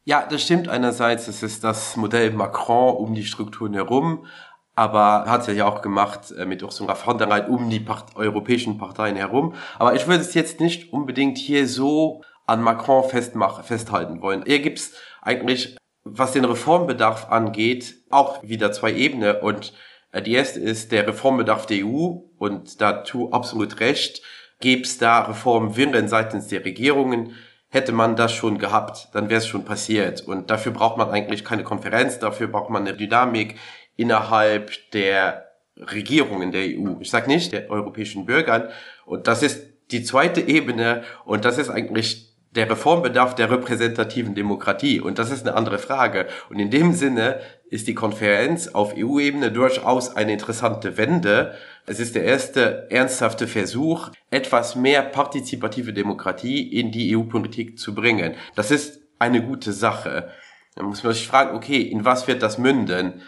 Ja, 0.05 0.27
das 0.29 0.43
stimmt 0.43 0.69
einerseits. 0.69 1.29
Es 1.29 1.45
ist 1.45 1.63
das 1.63 1.97
Modell 1.97 2.33
Macron 2.33 2.97
um 2.97 3.15
die 3.15 3.25
Strukturen 3.25 3.75
herum 3.75 4.27
aber 4.75 5.25
hat 5.27 5.47
es 5.47 5.55
ja 5.55 5.67
auch 5.67 5.83
gemacht 5.83 6.33
äh, 6.33 6.47
mit 6.47 6.63
Ursula 6.63 6.95
von 6.95 7.19
der 7.19 7.27
Leyen 7.27 7.49
um 7.49 7.71
die 7.71 7.81
Part 7.81 8.17
europäischen 8.17 8.79
Parteien 8.79 9.17
herum. 9.17 9.55
Aber 9.79 9.95
ich 9.95 10.07
würde 10.07 10.23
es 10.23 10.35
jetzt 10.35 10.61
nicht 10.61 10.93
unbedingt 10.93 11.39
hier 11.39 11.69
so 11.69 12.23
an 12.47 12.63
Macron 12.63 13.09
festmachen, 13.09 13.65
festhalten 13.65 14.23
wollen. 14.23 14.45
Hier 14.47 14.61
gibt's 14.61 14.93
eigentlich, 15.21 15.77
was 16.05 16.33
den 16.33 16.45
Reformbedarf 16.45 17.31
angeht, 17.31 17.97
auch 18.11 18.43
wieder 18.43 18.73
zwei 18.73 18.93
Ebenen. 18.93 19.37
Und 19.37 19.75
äh, 20.11 20.23
die 20.23 20.33
erste 20.33 20.61
ist 20.61 20.93
der 20.93 21.07
Reformbedarf 21.07 21.67
der 21.67 21.85
EU. 21.85 22.21
Und 22.39 22.81
dazu 22.81 23.33
absolut 23.33 23.81
recht. 23.81 24.23
Gäb's 24.61 24.97
da 24.97 25.23
Reformwillen 25.23 26.09
seitens 26.09 26.47
der 26.47 26.65
Regierungen, 26.65 27.35
hätte 27.69 27.93
man 27.93 28.17
das 28.17 28.33
schon 28.33 28.59
gehabt, 28.59 29.09
dann 29.13 29.31
wäre 29.31 29.39
es 29.39 29.47
schon 29.47 29.65
passiert. 29.65 30.21
Und 30.21 30.51
dafür 30.51 30.73
braucht 30.73 30.99
man 30.99 31.11
eigentlich 31.11 31.43
keine 31.45 31.65
Konferenz, 31.65 32.19
dafür 32.19 32.47
braucht 32.47 32.69
man 32.71 32.87
eine 32.87 32.97
Dynamik 32.97 33.57
innerhalb 33.97 34.73
der 34.93 35.49
Regierungen 35.77 36.53
der 36.53 36.63
EU. 36.63 37.01
Ich 37.01 37.11
sage 37.11 37.29
nicht 37.29 37.53
der 37.53 37.71
europäischen 37.71 38.27
Bürgern. 38.27 38.69
Und 39.05 39.27
das 39.27 39.43
ist 39.43 39.67
die 39.91 40.03
zweite 40.03 40.41
Ebene 40.41 41.03
und 41.25 41.45
das 41.45 41.59
ist 41.59 41.71
eigentlich 41.71 42.33
der 42.55 42.69
Reformbedarf 42.71 43.35
der 43.35 43.51
repräsentativen 43.51 44.35
Demokratie. 44.35 45.01
Und 45.01 45.19
das 45.19 45.31
ist 45.31 45.47
eine 45.47 45.57
andere 45.57 45.79
Frage. 45.79 46.27
Und 46.51 46.59
in 46.59 46.71
dem 46.71 46.93
Sinne 46.93 47.41
ist 47.71 47.89
die 47.89 47.95
Konferenz 47.95 48.69
auf 48.69 48.95
EU-Ebene 48.95 49.51
durchaus 49.51 50.15
eine 50.15 50.35
interessante 50.35 50.99
Wende. 50.99 51.55
Es 51.87 51.99
ist 51.99 52.15
der 52.15 52.25
erste 52.25 52.91
ernsthafte 52.91 53.47
Versuch, 53.47 54.11
etwas 54.31 54.77
mehr 54.77 55.03
partizipative 55.03 55.95
Demokratie 55.95 56.79
in 56.79 56.93
die 56.93 57.17
EU-Politik 57.17 57.79
zu 57.79 57.95
bringen. 57.95 58.35
Das 58.55 58.71
ist 58.71 59.01
eine 59.19 59.43
gute 59.43 59.73
Sache. 59.73 60.29
Da 60.75 60.83
muss 60.83 61.03
man 61.03 61.15
sich 61.15 61.27
fragen, 61.27 61.57
okay, 61.57 61.81
in 61.81 62.05
was 62.05 62.29
wird 62.29 62.43
das 62.43 62.59
münden? 62.59 63.23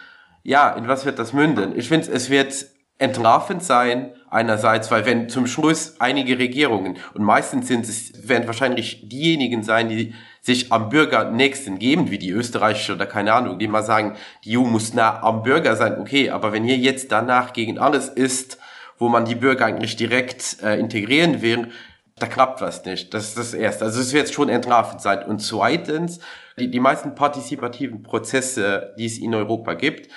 Ja, 0.44 0.70
in 0.72 0.86
was 0.86 1.06
wird 1.06 1.18
das 1.18 1.32
münden? 1.32 1.76
Ich 1.76 1.88
finde, 1.88 2.12
es 2.12 2.28
wird 2.28 2.66
entlarvend 2.98 3.64
sein, 3.64 4.12
einerseits, 4.30 4.90
weil 4.90 5.06
wenn 5.06 5.30
zum 5.30 5.46
Schluss 5.46 5.96
einige 6.00 6.38
Regierungen, 6.38 6.98
und 7.14 7.24
meistens 7.24 7.66
sind 7.66 7.86
es, 7.86 8.28
werden 8.28 8.46
wahrscheinlich 8.46 9.08
diejenigen 9.08 9.62
sein, 9.62 9.88
die 9.88 10.14
sich 10.42 10.70
am 10.70 10.90
Bürger 10.90 11.30
nächsten 11.30 11.78
geben, 11.78 12.10
wie 12.10 12.18
die 12.18 12.30
österreichische 12.30 12.92
oder 12.92 13.06
keine 13.06 13.32
Ahnung, 13.32 13.58
die 13.58 13.68
mal 13.68 13.82
sagen, 13.82 14.16
die 14.44 14.58
EU 14.58 14.64
muss 14.64 14.92
nah 14.92 15.22
am 15.22 15.42
Bürger 15.42 15.76
sein, 15.76 15.98
okay, 15.98 16.28
aber 16.28 16.52
wenn 16.52 16.64
hier 16.64 16.76
jetzt 16.76 17.10
danach 17.10 17.54
gegen 17.54 17.78
alles 17.78 18.08
ist, 18.08 18.58
wo 18.98 19.08
man 19.08 19.24
die 19.24 19.34
Bürger 19.34 19.64
eigentlich 19.64 19.96
direkt 19.96 20.62
äh, 20.62 20.78
integrieren 20.78 21.40
will, 21.40 21.70
da 22.18 22.26
klappt 22.26 22.60
was 22.60 22.84
nicht. 22.84 23.14
Das 23.14 23.28
ist 23.28 23.38
das 23.38 23.54
Erste. 23.54 23.86
Also 23.86 24.00
es 24.00 24.12
wird 24.12 24.32
schon 24.32 24.48
entlarvend 24.48 25.00
sein. 25.00 25.24
Und 25.24 25.40
zweitens, 25.40 26.20
die, 26.58 26.70
die 26.70 26.80
meisten 26.80 27.14
partizipativen 27.14 28.02
Prozesse, 28.04 28.94
die 28.98 29.06
es 29.06 29.18
in 29.18 29.34
Europa 29.34 29.74
gibt, 29.74 30.10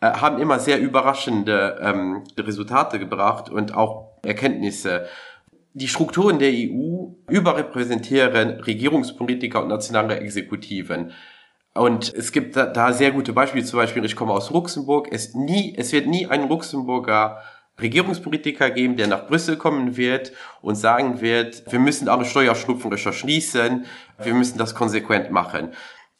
äh, 0.00 0.12
haben 0.12 0.38
immer 0.38 0.58
sehr 0.58 0.80
überraschende 0.80 1.78
ähm, 1.82 2.24
Resultate 2.38 2.98
gebracht 2.98 3.50
und 3.50 3.74
auch 3.74 4.18
Erkenntnisse. 4.24 5.06
Die 5.74 5.88
Strukturen 5.88 6.38
der 6.38 6.50
EU 6.50 7.08
überrepräsentieren 7.28 8.60
Regierungspolitiker 8.60 9.62
und 9.62 9.68
nationale 9.68 10.20
Exekutiven. 10.20 11.12
Und 11.74 12.12
es 12.14 12.32
gibt 12.32 12.56
da, 12.56 12.66
da 12.66 12.92
sehr 12.92 13.12
gute 13.12 13.32
Beispiele. 13.32 13.64
Zum 13.64 13.78
Beispiel, 13.78 14.04
ich 14.04 14.16
komme 14.16 14.32
aus 14.32 14.50
Luxemburg. 14.50 15.08
Es, 15.10 15.34
nie, 15.34 15.74
es 15.76 15.92
wird 15.92 16.06
nie 16.06 16.26
einen 16.26 16.48
Luxemburger 16.48 17.42
Regierungspolitiker 17.80 18.70
geben, 18.70 18.96
der 18.96 19.06
nach 19.06 19.26
Brüssel 19.26 19.56
kommen 19.56 19.96
wird 19.96 20.32
und 20.62 20.74
sagen 20.74 21.20
wird, 21.20 21.62
wir 21.70 21.78
müssen 21.78 22.08
alle 22.08 22.24
Steuerschlupflöcher 22.24 23.12
schließen, 23.12 23.86
wir 24.20 24.34
müssen 24.34 24.58
das 24.58 24.74
konsequent 24.74 25.30
machen. 25.30 25.72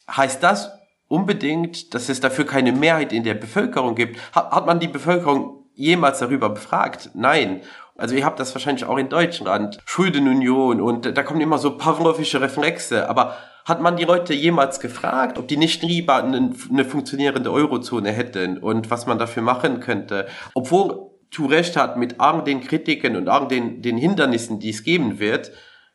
Heißt 0.09 0.41
das 0.41 0.71
unbedingt, 1.09 1.93
dass 1.93 2.07
es 2.07 2.21
dafür 2.21 2.45
keine 2.45 2.71
Mehrheit 2.71 3.11
in 3.11 3.25
der 3.25 3.33
Bevölkerung 3.33 3.95
gibt. 3.95 4.17
Hat, 4.33 4.51
hat 4.51 4.65
man 4.65 4.79
die 4.79 4.87
Bevölkerung 4.87 5.65
jemals 5.73 6.19
darüber 6.19 6.49
befragt? 6.49 7.09
Nein. 7.13 7.61
Also 7.97 8.15
ihr 8.15 8.23
habt 8.23 8.39
das 8.39 8.55
wahrscheinlich 8.55 8.85
auch 8.85 8.97
in 8.97 9.09
Deutschland. 9.09 9.79
Schuldenunion 9.85 10.79
und 10.79 11.17
da 11.17 11.23
kommen 11.23 11.41
immer 11.41 11.57
so 11.57 11.77
pavlovische 11.77 12.39
Reflexe. 12.39 13.09
Aber 13.09 13.35
hat 13.65 13.81
man 13.81 13.97
die 13.97 14.05
Leute 14.05 14.33
jemals 14.33 14.79
gefragt, 14.79 15.37
ob 15.37 15.49
die 15.49 15.57
nicht 15.57 15.83
lieber 15.83 16.23
eine, 16.23 16.53
eine 16.69 16.85
funktionierende 16.85 17.51
Eurozone 17.51 18.11
hätten 18.11 18.57
und 18.57 18.89
was 18.89 19.05
man 19.05 19.19
dafür 19.19 19.43
machen 19.43 19.81
könnte? 19.81 20.27
Obwohl 20.53 21.09
du 21.35 21.45
recht 21.45 21.75
hat 21.75 21.97
mit 21.97 22.19
all 22.19 22.43
den 22.43 22.61
Kritiken 22.61 23.15
und 23.15 23.27
all 23.27 23.47
den, 23.47 23.81
den 23.81 23.97
Hindernissen, 23.97 24.59
die 24.59 24.69
es 24.69 24.83
geben 24.83 25.19
wird, 25.19 25.51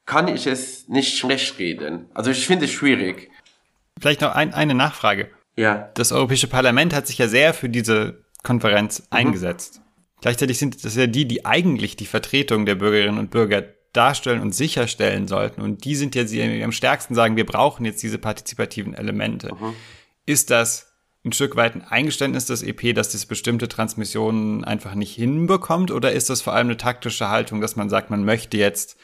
kann 0.06 0.28
ich 0.28 0.47
es 0.47 0.88
nicht 0.88 1.16
schlecht 1.16 1.59
reden. 1.59 2.11
Also 2.12 2.30
ich 2.30 2.47
finde 2.47 2.66
es 2.66 2.73
schwierig. 2.73 3.30
Vielleicht 4.00 4.20
noch 4.20 4.34
ein, 4.34 4.52
eine 4.54 4.74
Nachfrage. 4.74 5.30
Ja. 5.56 5.90
Das 5.94 6.12
Europäische 6.12 6.48
Parlament 6.48 6.94
hat 6.94 7.06
sich 7.06 7.18
ja 7.18 7.28
sehr 7.28 7.54
für 7.54 7.68
diese 7.68 8.24
Konferenz 8.42 9.00
mhm. 9.00 9.06
eingesetzt. 9.10 9.80
Gleichzeitig 10.20 10.58
sind 10.58 10.84
das 10.84 10.96
ja 10.96 11.06
die, 11.06 11.26
die 11.26 11.44
eigentlich 11.44 11.96
die 11.96 12.06
Vertretung 12.06 12.66
der 12.66 12.76
Bürgerinnen 12.76 13.18
und 13.18 13.30
Bürger 13.30 13.62
darstellen 13.92 14.40
und 14.40 14.54
sicherstellen 14.54 15.28
sollten. 15.28 15.60
Und 15.60 15.84
die 15.84 15.94
sind 15.94 16.14
ja 16.14 16.26
sie 16.26 16.62
am 16.62 16.72
stärksten 16.72 17.14
sagen, 17.14 17.36
wir 17.36 17.46
brauchen 17.46 17.84
jetzt 17.84 18.02
diese 18.02 18.18
partizipativen 18.18 18.94
Elemente. 18.94 19.54
Mhm. 19.54 19.74
Ist 20.26 20.50
das 20.50 20.92
ein 21.24 21.32
Stück 21.32 21.56
weit 21.56 21.74
ein 21.74 21.82
Eingeständnis 21.82 22.46
des 22.46 22.62
EP, 22.62 22.94
dass 22.94 23.10
das 23.10 23.26
bestimmte 23.26 23.68
Transmissionen 23.68 24.64
einfach 24.64 24.94
nicht 24.94 25.14
hinbekommt? 25.14 25.90
Oder 25.90 26.12
ist 26.12 26.28
das 26.28 26.42
vor 26.42 26.52
allem 26.52 26.66
eine 26.66 26.76
taktische 26.76 27.28
Haltung, 27.28 27.60
dass 27.60 27.76
man 27.76 27.88
sagt, 27.88 28.10
man 28.10 28.24
möchte 28.24 28.56
jetzt 28.56 28.98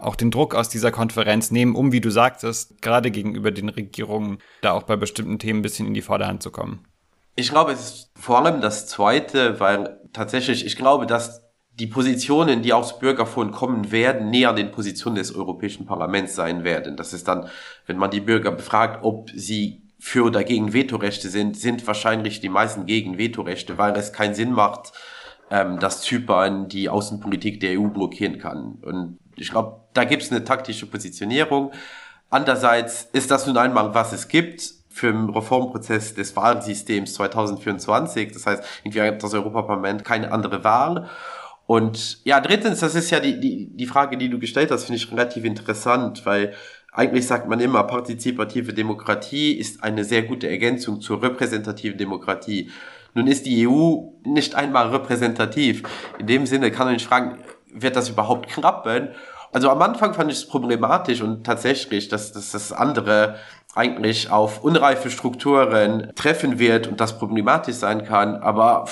auch 0.00 0.16
den 0.16 0.30
Druck 0.30 0.54
aus 0.54 0.68
dieser 0.68 0.90
Konferenz 0.90 1.50
nehmen, 1.50 1.74
um, 1.74 1.92
wie 1.92 2.00
du 2.00 2.10
sagtest, 2.10 2.80
gerade 2.82 3.10
gegenüber 3.10 3.50
den 3.50 3.68
Regierungen 3.68 4.38
da 4.62 4.72
auch 4.72 4.84
bei 4.84 4.96
bestimmten 4.96 5.38
Themen 5.38 5.60
ein 5.60 5.62
bisschen 5.62 5.86
in 5.86 5.94
die 5.94 6.02
Vorderhand 6.02 6.42
zu 6.42 6.50
kommen? 6.50 6.86
Ich 7.34 7.50
glaube, 7.50 7.72
es 7.72 7.80
ist 7.80 8.10
vor 8.18 8.44
allem 8.44 8.60
das 8.60 8.86
Zweite, 8.86 9.60
weil 9.60 10.00
tatsächlich, 10.12 10.64
ich 10.64 10.76
glaube, 10.76 11.06
dass 11.06 11.42
die 11.78 11.86
Positionen, 11.86 12.62
die 12.62 12.72
aus 12.72 12.98
Bürgerfonds 12.98 13.56
kommen 13.56 13.92
werden, 13.92 14.30
näher 14.30 14.50
an 14.50 14.56
den 14.56 14.70
Positionen 14.70 15.16
des 15.16 15.34
Europäischen 15.34 15.84
Parlaments 15.84 16.34
sein 16.34 16.64
werden. 16.64 16.96
Das 16.96 17.12
ist 17.12 17.28
dann, 17.28 17.48
wenn 17.86 17.98
man 17.98 18.10
die 18.10 18.20
Bürger 18.20 18.50
befragt, 18.50 19.04
ob 19.04 19.30
sie 19.34 19.82
für 19.98 20.24
oder 20.24 20.44
gegen 20.44 20.72
Vetorechte 20.72 21.28
sind, 21.28 21.56
sind 21.56 21.86
wahrscheinlich 21.86 22.40
die 22.40 22.48
meisten 22.48 22.86
gegen 22.86 23.18
Vetorechte, 23.18 23.76
weil 23.76 23.94
es 23.96 24.12
keinen 24.12 24.34
Sinn 24.34 24.52
macht, 24.52 24.92
ähm, 25.50 25.78
dass 25.78 26.02
Zypern 26.02 26.68
die 26.68 26.88
Außenpolitik 26.88 27.60
der 27.60 27.78
EU 27.78 27.88
blockieren 27.88 28.38
kann. 28.38 28.78
Und 28.82 29.18
ich 29.36 29.50
glaube, 29.50 29.80
da 29.94 30.04
gibt 30.04 30.22
es 30.22 30.30
eine 30.30 30.44
taktische 30.44 30.86
Positionierung. 30.86 31.72
Andererseits 32.30 33.08
ist 33.12 33.30
das 33.30 33.46
nun 33.46 33.56
einmal, 33.56 33.94
was 33.94 34.12
es 34.12 34.28
gibt 34.28 34.62
für 34.88 35.12
den 35.12 35.28
Reformprozess 35.28 36.14
des 36.14 36.34
Wahlsystems 36.36 37.14
2024. 37.14 38.32
Das 38.32 38.46
heißt, 38.46 38.64
irgendwie 38.82 39.02
hat 39.02 39.22
das 39.22 39.34
Europaparlament 39.34 40.04
keine 40.04 40.32
andere 40.32 40.64
Wahl. 40.64 41.08
Und 41.66 42.24
ja, 42.24 42.40
drittens, 42.40 42.80
das 42.80 42.94
ist 42.94 43.10
ja 43.10 43.20
die, 43.20 43.38
die, 43.40 43.76
die 43.76 43.86
Frage, 43.86 44.16
die 44.16 44.30
du 44.30 44.38
gestellt 44.38 44.70
hast, 44.70 44.84
finde 44.84 44.96
ich 44.96 45.10
relativ 45.10 45.44
interessant, 45.44 46.24
weil 46.24 46.54
eigentlich 46.92 47.26
sagt 47.26 47.48
man 47.48 47.60
immer, 47.60 47.82
partizipative 47.84 48.72
Demokratie 48.72 49.52
ist 49.52 49.82
eine 49.84 50.04
sehr 50.04 50.22
gute 50.22 50.48
Ergänzung 50.48 51.00
zur 51.00 51.22
repräsentativen 51.22 51.98
Demokratie. 51.98 52.70
Nun 53.12 53.26
ist 53.26 53.44
die 53.44 53.68
EU 53.68 54.12
nicht 54.24 54.54
einmal 54.54 54.88
repräsentativ. 54.88 55.82
In 56.18 56.26
dem 56.26 56.46
Sinne 56.46 56.70
kann 56.70 56.86
man 56.86 56.98
sich 56.98 57.06
fragen, 57.06 57.38
wird 57.76 57.96
das 57.96 58.08
überhaupt 58.08 58.48
klappen? 58.48 59.10
Also 59.52 59.70
am 59.70 59.80
Anfang 59.80 60.14
fand 60.14 60.30
ich 60.30 60.38
es 60.38 60.48
problematisch 60.48 61.22
und 61.22 61.44
tatsächlich, 61.44 62.08
dass, 62.08 62.32
dass 62.32 62.52
das 62.52 62.72
andere 62.72 63.36
eigentlich 63.74 64.30
auf 64.30 64.64
unreife 64.64 65.10
Strukturen 65.10 66.12
treffen 66.14 66.58
wird 66.58 66.86
und 66.86 67.00
das 67.00 67.18
problematisch 67.18 67.76
sein 67.76 68.04
kann. 68.04 68.36
Aber 68.36 68.86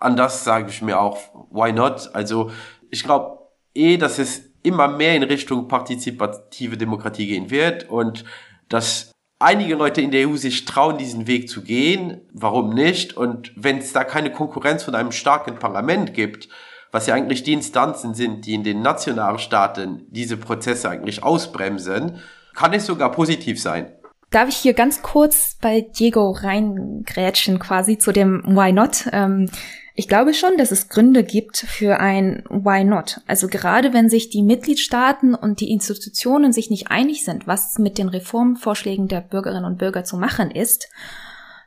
an 0.00 0.16
das 0.16 0.44
sage 0.44 0.68
ich 0.68 0.82
mir 0.82 1.00
auch, 1.00 1.18
why 1.50 1.72
not? 1.72 2.10
Also 2.12 2.50
ich 2.90 3.04
glaube 3.04 3.38
eh, 3.74 3.96
dass 3.96 4.18
es 4.18 4.42
immer 4.62 4.88
mehr 4.88 5.14
in 5.14 5.22
Richtung 5.22 5.68
partizipative 5.68 6.76
Demokratie 6.76 7.26
gehen 7.26 7.50
wird 7.50 7.88
und 7.88 8.24
dass 8.68 9.12
einige 9.38 9.74
Leute 9.74 10.00
in 10.00 10.10
der 10.10 10.28
EU 10.28 10.36
sich 10.36 10.64
trauen, 10.64 10.96
diesen 10.96 11.26
Weg 11.26 11.48
zu 11.48 11.62
gehen. 11.62 12.22
Warum 12.32 12.70
nicht? 12.70 13.16
Und 13.16 13.52
wenn 13.56 13.78
es 13.78 13.92
da 13.92 14.04
keine 14.04 14.32
Konkurrenz 14.32 14.82
von 14.82 14.94
einem 14.94 15.12
starken 15.12 15.58
Parlament 15.58 16.14
gibt, 16.14 16.48
was 16.94 17.08
ja 17.08 17.14
eigentlich 17.14 17.42
die 17.42 17.52
Instanzen 17.52 18.14
sind, 18.14 18.46
die 18.46 18.54
in 18.54 18.62
den 18.62 18.80
Nationalstaaten 18.80 20.06
diese 20.10 20.36
Prozesse 20.36 20.88
eigentlich 20.88 21.24
ausbremsen, 21.24 22.20
kann 22.54 22.72
es 22.72 22.86
sogar 22.86 23.10
positiv 23.10 23.60
sein. 23.60 23.90
Darf 24.30 24.48
ich 24.48 24.54
hier 24.54 24.74
ganz 24.74 25.02
kurz 25.02 25.56
bei 25.60 25.80
Diego 25.80 26.30
reingrätschen 26.30 27.58
quasi 27.58 27.98
zu 27.98 28.12
dem 28.12 28.44
Why 28.46 28.72
Not? 28.72 29.08
Ähm, 29.10 29.50
ich 29.96 30.06
glaube 30.06 30.34
schon, 30.34 30.56
dass 30.56 30.70
es 30.70 30.88
Gründe 30.88 31.24
gibt 31.24 31.56
für 31.56 31.98
ein 31.98 32.44
Why 32.48 32.84
Not. 32.84 33.22
Also 33.26 33.48
gerade 33.48 33.92
wenn 33.92 34.08
sich 34.08 34.30
die 34.30 34.42
Mitgliedstaaten 34.42 35.34
und 35.34 35.58
die 35.58 35.72
Institutionen 35.72 36.52
sich 36.52 36.70
nicht 36.70 36.92
einig 36.92 37.24
sind, 37.24 37.48
was 37.48 37.76
mit 37.80 37.98
den 37.98 38.08
Reformvorschlägen 38.08 39.08
der 39.08 39.20
Bürgerinnen 39.20 39.64
und 39.64 39.78
Bürger 39.78 40.04
zu 40.04 40.16
machen 40.16 40.52
ist, 40.52 40.88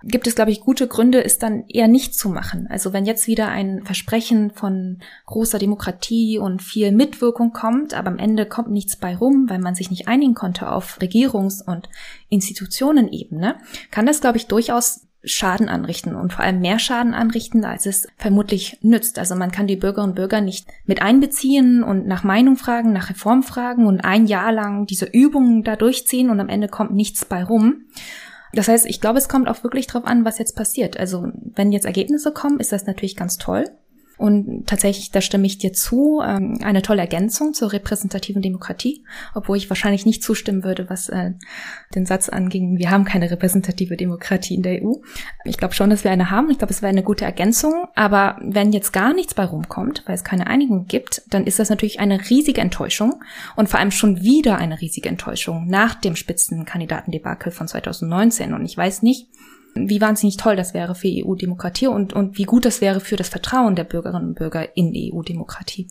gibt 0.03 0.27
es, 0.27 0.35
glaube 0.35 0.51
ich, 0.51 0.61
gute 0.61 0.87
Gründe, 0.87 1.23
es 1.23 1.39
dann 1.39 1.65
eher 1.67 1.87
nicht 1.87 2.15
zu 2.15 2.29
machen. 2.29 2.67
Also 2.69 2.93
wenn 2.93 3.05
jetzt 3.05 3.27
wieder 3.27 3.49
ein 3.49 3.83
Versprechen 3.83 4.51
von 4.51 4.99
großer 5.25 5.59
Demokratie 5.59 6.37
und 6.37 6.61
viel 6.61 6.91
Mitwirkung 6.91 7.53
kommt, 7.53 7.93
aber 7.93 8.09
am 8.09 8.19
Ende 8.19 8.45
kommt 8.45 8.69
nichts 8.69 8.95
bei 8.95 9.15
rum, 9.15 9.49
weil 9.49 9.59
man 9.59 9.75
sich 9.75 9.89
nicht 9.89 10.07
einigen 10.07 10.33
konnte 10.33 10.71
auf 10.71 10.99
Regierungs- 10.99 11.63
und 11.63 11.89
Institutionenebene, 12.29 13.55
kann 13.91 14.05
das, 14.05 14.21
glaube 14.21 14.37
ich, 14.37 14.47
durchaus 14.47 15.07
Schaden 15.23 15.67
anrichten 15.67 16.15
und 16.15 16.31
vor 16.31 16.43
allem 16.43 16.61
mehr 16.61 16.79
Schaden 16.79 17.13
anrichten, 17.13 17.65
als 17.65 17.85
es 17.85 18.07
vermutlich 18.17 18.77
nützt. 18.81 19.19
Also 19.19 19.35
man 19.35 19.51
kann 19.51 19.67
die 19.67 19.75
Bürgerinnen 19.75 20.11
und 20.11 20.15
Bürger 20.15 20.41
nicht 20.41 20.67
mit 20.85 21.01
einbeziehen 21.01 21.83
und 21.83 22.07
nach 22.07 22.23
Meinung 22.23 22.55
fragen, 22.55 22.93
nach 22.93 23.09
Reform 23.09 23.43
fragen 23.43 23.87
und 23.87 24.01
ein 24.01 24.27
Jahr 24.27 24.51
lang 24.51 24.85
diese 24.85 25.05
Übungen 25.05 25.63
da 25.63 25.75
durchziehen 25.75 26.29
und 26.29 26.39
am 26.39 26.49
Ende 26.49 26.67
kommt 26.67 26.93
nichts 26.93 27.25
bei 27.25 27.43
rum. 27.43 27.85
Das 28.57 28.67
heißt, 28.67 28.87
ich 28.87 28.99
glaube, 28.99 29.19
es 29.19 29.29
kommt 29.29 29.47
auch 29.49 29.63
wirklich 29.63 29.85
drauf 29.85 30.03
an, 30.05 30.25
was 30.25 30.39
jetzt 30.39 30.55
passiert. 30.55 30.99
Also 30.99 31.31
wenn 31.53 31.71
jetzt 31.71 31.85
Ergebnisse 31.85 32.31
kommen, 32.31 32.59
ist 32.59 32.71
das 32.71 32.87
natürlich 32.87 33.15
ganz 33.15 33.37
toll. 33.37 33.65
Und 34.17 34.65
tatsächlich, 34.65 35.11
da 35.11 35.21
stimme 35.21 35.45
ich 35.45 35.59
dir 35.59 35.73
zu, 35.73 36.21
ähm, 36.25 36.57
eine 36.63 36.81
tolle 36.81 37.01
Ergänzung 37.01 37.53
zur 37.53 37.71
repräsentativen 37.71 38.41
Demokratie, 38.41 39.03
obwohl 39.35 39.57
ich 39.57 39.69
wahrscheinlich 39.69 40.05
nicht 40.05 40.23
zustimmen 40.23 40.63
würde, 40.63 40.89
was 40.89 41.09
äh, 41.09 41.33
den 41.93 42.05
Satz 42.05 42.27
anging, 42.29 42.77
wir 42.77 42.89
haben 42.89 43.05
keine 43.05 43.29
repräsentative 43.29 43.95
Demokratie 43.95 44.55
in 44.55 44.63
der 44.63 44.83
EU. 44.83 44.93
Ich 45.45 45.57
glaube 45.57 45.75
schon, 45.75 45.89
dass 45.89 46.03
wir 46.03 46.11
eine 46.11 46.31
haben. 46.31 46.49
Ich 46.49 46.57
glaube, 46.57 46.73
es 46.73 46.81
wäre 46.81 46.89
eine 46.89 47.03
gute 47.03 47.25
Ergänzung. 47.25 47.87
Aber 47.95 48.37
wenn 48.41 48.73
jetzt 48.73 48.91
gar 48.91 49.13
nichts 49.13 49.33
bei 49.33 49.45
rumkommt, 49.45 50.03
weil 50.05 50.15
es 50.15 50.23
keine 50.23 50.47
Einigung 50.47 50.85
gibt, 50.87 51.21
dann 51.29 51.45
ist 51.45 51.59
das 51.59 51.69
natürlich 51.69 51.99
eine 51.99 52.29
riesige 52.29 52.61
Enttäuschung 52.61 53.23
und 53.55 53.69
vor 53.69 53.79
allem 53.79 53.91
schon 53.91 54.21
wieder 54.23 54.57
eine 54.57 54.81
riesige 54.81 55.09
Enttäuschung 55.09 55.67
nach 55.67 55.95
dem 55.95 56.15
Spitzenkandidatendebakel 56.15 57.51
von 57.51 57.67
2019. 57.67 58.53
Und 58.53 58.65
ich 58.65 58.75
weiß 58.75 59.03
nicht, 59.03 59.27
wie 59.85 60.01
wahnsinnig 60.01 60.37
toll 60.37 60.55
das 60.55 60.73
wäre 60.73 60.95
für 60.95 61.07
EU-Demokratie 61.07 61.87
und, 61.87 62.13
und 62.13 62.37
wie 62.37 62.43
gut 62.43 62.65
das 62.65 62.81
wäre 62.81 62.99
für 62.99 63.15
das 63.15 63.29
Vertrauen 63.29 63.75
der 63.75 63.83
Bürgerinnen 63.83 64.29
und 64.29 64.35
Bürger 64.35 64.75
in 64.75 64.93
EU-Demokratie. 64.95 65.87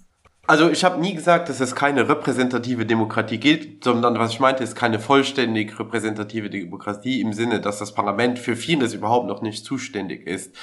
Also 0.49 0.71
ich 0.71 0.85
habe 0.85 1.01
nie 1.01 1.15
gesagt, 1.15 1.49
dass 1.49 1.59
es 1.59 1.75
keine 1.75 2.09
repräsentative 2.09 2.87
Demokratie 2.87 3.39
gibt, 3.39 3.83
sondern 3.83 4.17
was 4.19 4.31
ich 4.31 4.41
meinte, 4.41 4.63
ist 4.63 4.77
keine 4.77 5.01
vollständig 5.01 5.79
repräsentative 5.81 6.51
Demokratie 6.51 7.21
im 7.21 7.33
Sinne, 7.33 7.61
dass 7.61 7.79
das 7.79 7.95
Parlament 7.95 8.39
für 8.39 8.55
vieles 8.55 8.95
überhaupt 8.95 9.27
noch 9.27 9.43
nicht 9.43 9.65
zuständig 9.65 10.27
ist. 10.27 10.55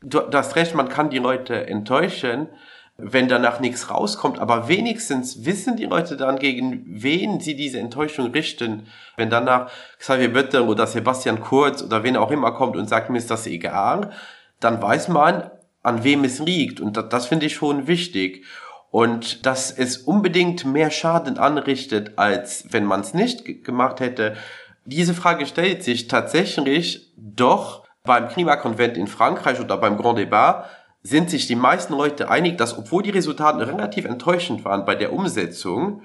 Du, 0.00 0.20
hast 0.32 0.54
recht, 0.54 0.76
man 0.76 0.88
kann 0.88 1.10
die 1.10 1.18
Leute 1.18 1.66
enttäuschen, 1.66 2.48
wenn 2.98 3.28
danach 3.28 3.60
nichts 3.60 3.90
rauskommt, 3.90 4.40
aber 4.40 4.66
wenigstens 4.66 5.44
wissen 5.44 5.76
die 5.76 5.86
Leute 5.86 6.16
dann, 6.16 6.38
gegen 6.38 6.84
wen 6.86 7.38
sie 7.38 7.54
diese 7.54 7.78
Enttäuschung 7.78 8.32
richten. 8.32 8.88
Wenn 9.16 9.30
danach 9.30 9.70
Xavier 9.98 10.32
Bötter 10.32 10.68
oder 10.68 10.86
Sebastian 10.88 11.40
Kurz 11.40 11.80
oder 11.80 12.02
wen 12.02 12.16
auch 12.16 12.32
immer 12.32 12.52
kommt 12.52 12.76
und 12.76 12.88
sagt, 12.88 13.08
mir 13.08 13.18
ist 13.18 13.30
das 13.30 13.46
egal, 13.46 14.10
dann 14.58 14.82
weiß 14.82 15.08
man, 15.08 15.48
an 15.84 16.02
wem 16.02 16.24
es 16.24 16.40
liegt. 16.40 16.80
Und 16.80 16.96
das, 16.96 17.08
das 17.08 17.26
finde 17.26 17.46
ich 17.46 17.54
schon 17.54 17.86
wichtig 17.86 18.44
und 18.90 19.46
dass 19.46 19.70
es 19.70 19.98
unbedingt 19.98 20.64
mehr 20.64 20.90
Schaden 20.90 21.38
anrichtet, 21.38 22.18
als 22.18 22.66
wenn 22.70 22.84
man 22.84 23.00
es 23.00 23.14
nicht 23.14 23.64
gemacht 23.64 24.00
hätte. 24.00 24.36
Diese 24.84 25.14
Frage 25.14 25.46
stellt 25.46 25.84
sich 25.84 26.08
tatsächlich 26.08 27.12
doch 27.16 27.84
beim 28.04 28.28
Klimakonvent 28.28 28.96
in 28.96 29.06
Frankreich 29.06 29.60
oder 29.60 29.76
beim 29.76 29.98
Grand 29.98 30.18
Débat 30.18 30.64
sind 31.02 31.30
sich 31.30 31.46
die 31.46 31.54
meisten 31.54 31.94
Leute 31.94 32.30
einig, 32.30 32.58
dass 32.58 32.76
obwohl 32.76 33.02
die 33.02 33.10
Resultate 33.10 33.66
relativ 33.66 34.04
enttäuschend 34.04 34.64
waren 34.64 34.84
bei 34.84 34.94
der 34.94 35.12
Umsetzung, 35.12 36.02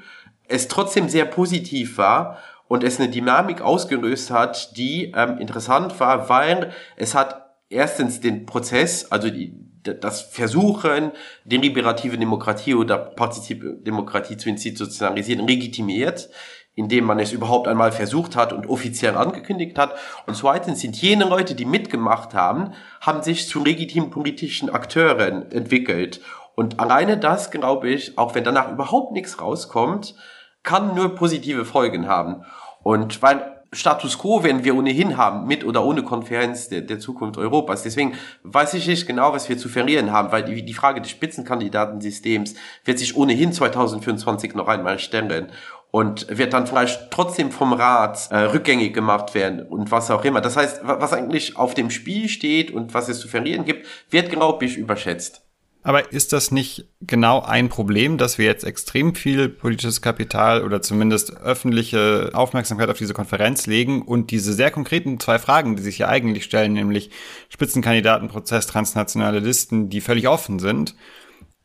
es 0.48 0.68
trotzdem 0.68 1.10
sehr 1.10 1.26
positiv 1.26 1.98
war 1.98 2.38
und 2.68 2.84
es 2.84 3.00
eine 3.00 3.10
Dynamik 3.10 3.62
ausgelöst 3.62 4.32
hat, 4.32 4.78
die 4.78 5.12
ähm, 5.16 5.38
interessant 5.40 6.00
war, 6.00 6.30
weil 6.30 6.72
es 6.96 7.16
hat 7.16 7.56
erstens 7.70 8.20
den 8.20 8.46
Prozess, 8.46 9.12
also 9.12 9.30
die, 9.30 9.54
das 9.84 10.22
Versuchen, 10.22 11.12
deliberative 11.44 12.18
Demokratie 12.18 12.74
oder 12.76 12.98
partizipative 12.98 13.82
Demokratie 13.82 14.38
zu 14.38 14.50
institutionalisieren, 14.50 15.48
legitimiert, 15.48 16.30
indem 16.76 17.06
man 17.06 17.20
es 17.20 17.32
überhaupt 17.32 17.68
einmal 17.68 17.92
versucht 17.92 18.36
hat 18.36 18.52
und 18.52 18.68
offiziell 18.68 19.16
angekündigt 19.16 19.78
hat. 19.78 19.96
Und 20.26 20.36
zweitens 20.36 20.82
sind 20.82 21.00
jene 21.02 21.26
Leute, 21.26 21.56
die 21.56 21.66
mitgemacht 21.66 22.34
haben, 22.34 22.74
haben 23.02 23.22
sich 23.22 23.48
zu 23.48 23.64
legitimen 23.64 24.10
politischen 24.10 24.70
Akteuren 24.70 25.52
entwickelt. 25.52 26.22
Und 26.56 26.80
alleine 26.80 27.18
das, 27.18 27.52
glaube 27.52 27.90
ich, 27.90 28.18
auch 28.18 28.36
wenn 28.36 28.44
danach 28.44 28.72
überhaupt 28.72 29.12
nichts 29.12 29.42
rauskommt, 29.42 30.16
kann 30.64 30.96
nur 30.96 31.16
positive 31.16 31.66
Folgen 31.66 32.08
haben. 32.08 32.44
Und 32.82 33.22
weil 33.22 33.54
Status 33.74 34.20
quo 34.20 34.44
werden 34.44 34.64
wir 34.64 34.76
ohnehin 34.76 35.18
haben, 35.18 35.48
mit 35.48 35.66
oder 35.66 35.84
ohne 35.84 36.04
Konferenz 36.04 36.70
der, 36.70 36.82
der 36.82 37.00
Zukunft 37.00 37.38
Europas. 37.38 37.84
Deswegen 37.84 38.14
weiß 38.44 38.76
ich 38.76 38.88
nicht 38.88 39.08
genau, 39.08 39.34
was 39.34 39.50
wir 39.50 39.58
zu 39.58 39.68
verlieren 39.68 40.12
haben, 40.12 40.32
weil 40.32 40.44
die, 40.44 40.64
die 40.64 40.74
Frage 40.74 41.02
des 41.02 41.10
Spitzenkandidatensystems 41.10 42.54
wird 42.86 43.00
sich 43.00 43.16
ohnehin 43.18 43.52
2025 43.52 44.54
noch 44.54 44.68
einmal 44.68 45.00
stellen 45.00 45.52
und 45.94 46.26
wird 46.36 46.54
dann 46.54 46.66
vielleicht 46.66 47.12
trotzdem 47.12 47.52
vom 47.52 47.72
Rat 47.72 48.28
äh, 48.32 48.38
rückgängig 48.38 48.96
gemacht 48.96 49.36
werden 49.36 49.62
und 49.62 49.92
was 49.92 50.10
auch 50.10 50.26
immer. 50.26 50.42
Das 50.42 50.58
heißt, 50.58 50.82
was 50.84 51.14
eigentlich 51.14 51.56
auf 51.56 51.76
dem 51.76 51.92
Spiel 51.92 52.30
steht 52.30 52.72
und 52.72 52.96
was 52.96 53.10
es 53.10 53.20
zu 53.20 53.28
verlieren 53.28 53.64
gibt, 53.64 53.86
wird, 54.10 54.32
glaube 54.32 54.66
ich, 54.66 54.76
überschätzt. 54.76 55.44
Aber 55.84 56.12
ist 56.12 56.34
das 56.34 56.50
nicht 56.50 56.88
genau 57.02 57.44
ein 57.44 57.70
Problem, 57.70 58.18
dass 58.18 58.40
wir 58.40 58.46
jetzt 58.46 58.64
extrem 58.64 59.14
viel 59.14 59.50
politisches 59.50 60.02
Kapital 60.02 60.64
oder 60.64 60.82
zumindest 60.82 61.38
öffentliche 61.38 62.32
Aufmerksamkeit 62.34 62.90
auf 62.90 62.98
diese 62.98 63.14
Konferenz 63.14 63.68
legen 63.68 64.02
und 64.02 64.32
diese 64.32 64.54
sehr 64.54 64.72
konkreten 64.72 65.20
zwei 65.20 65.38
Fragen, 65.38 65.76
die 65.76 65.84
sich 65.84 66.00
ja 66.00 66.08
eigentlich 66.08 66.46
stellen, 66.46 66.74
nämlich 66.74 67.12
Spitzenkandidatenprozess, 67.50 68.66
transnationale 68.66 69.38
Listen, 69.38 69.90
die 69.90 70.02
völlig 70.02 70.28
offen 70.28 70.58
sind, 70.58 70.96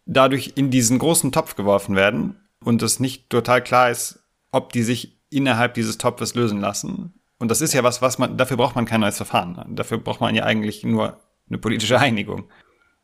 dadurch 0.05 0.53
in 0.57 0.71
diesen 0.71 0.99
großen 0.99 1.33
Topf 1.33 1.57
geworfen 1.57 1.97
werden 1.97 2.37
und 2.65 2.83
es 2.83 3.01
nicht 3.01 3.31
total 3.31 3.63
klar 3.63 3.91
ist, 3.91 4.21
ob 4.53 4.73
die 4.73 4.83
sich 4.83 5.19
innerhalb 5.31 5.75
dieses 5.75 5.99
Topfes 5.99 6.35
lösen 6.35 6.61
lassen. 6.61 7.15
Und 7.39 7.51
das 7.51 7.61
ist 7.61 7.73
ja 7.73 7.85
was, 7.85 8.03
was 8.03 8.19
man, 8.19 8.37
dafür 8.37 8.57
braucht 8.57 8.75
man 8.75 8.85
kein 8.85 9.01
neues 9.01 9.17
Verfahren. 9.17 9.65
Dafür 9.77 9.99
braucht 9.99 10.21
man 10.21 10.35
ja 10.35 10.45
eigentlich 10.45 10.85
nur 10.85 11.19
eine 11.49 11.59
politische 11.59 11.99
Einigung. 11.99 12.49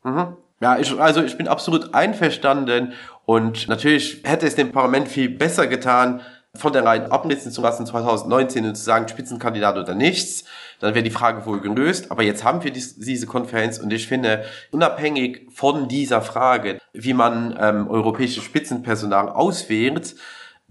Mhm. 0.03 0.37
Ja, 0.61 0.79
ich, 0.79 0.99
also 0.99 1.23
ich 1.23 1.37
bin 1.37 1.49
absolut 1.49 1.95
einverstanden 1.95 2.93
und 3.27 3.69
natürlich 3.69 4.23
hätte 4.25 4.47
es 4.47 4.55
dem 4.55 4.73
Parlament 4.73 5.09
viel 5.09 5.29
besser 5.29 5.67
getan, 5.67 6.21
von 6.57 6.73
der 6.73 6.85
Reihe 6.85 7.11
abnitzen 7.11 7.51
zu 7.51 7.61
lassen 7.61 7.85
2019 7.85 8.64
und 8.64 8.75
zu 8.77 8.83
sagen, 8.83 9.09
Spitzenkandidat 9.09 9.77
oder 9.77 9.95
nichts, 9.95 10.45
dann 10.85 10.94
wäre 10.94 11.03
die 11.03 11.11
Frage 11.11 11.47
wohl 11.47 11.61
gelöst. 11.61 12.11
Aber 12.11 12.23
jetzt 12.23 12.44
haben 12.44 12.62
wir 12.62 12.70
dies, 12.70 12.97
diese 12.97 13.27
Konferenz 13.27 13.79
und 13.79 13.92
ich 13.92 14.07
finde, 14.07 14.44
unabhängig 14.70 15.47
von 15.51 15.88
dieser 15.88 16.20
Frage, 16.20 16.79
wie 16.92 17.14
man 17.14 17.57
ähm, 17.59 17.88
europäisches 17.88 18.44
Spitzenpersonal 18.44 19.31
auswählt, 19.31 20.14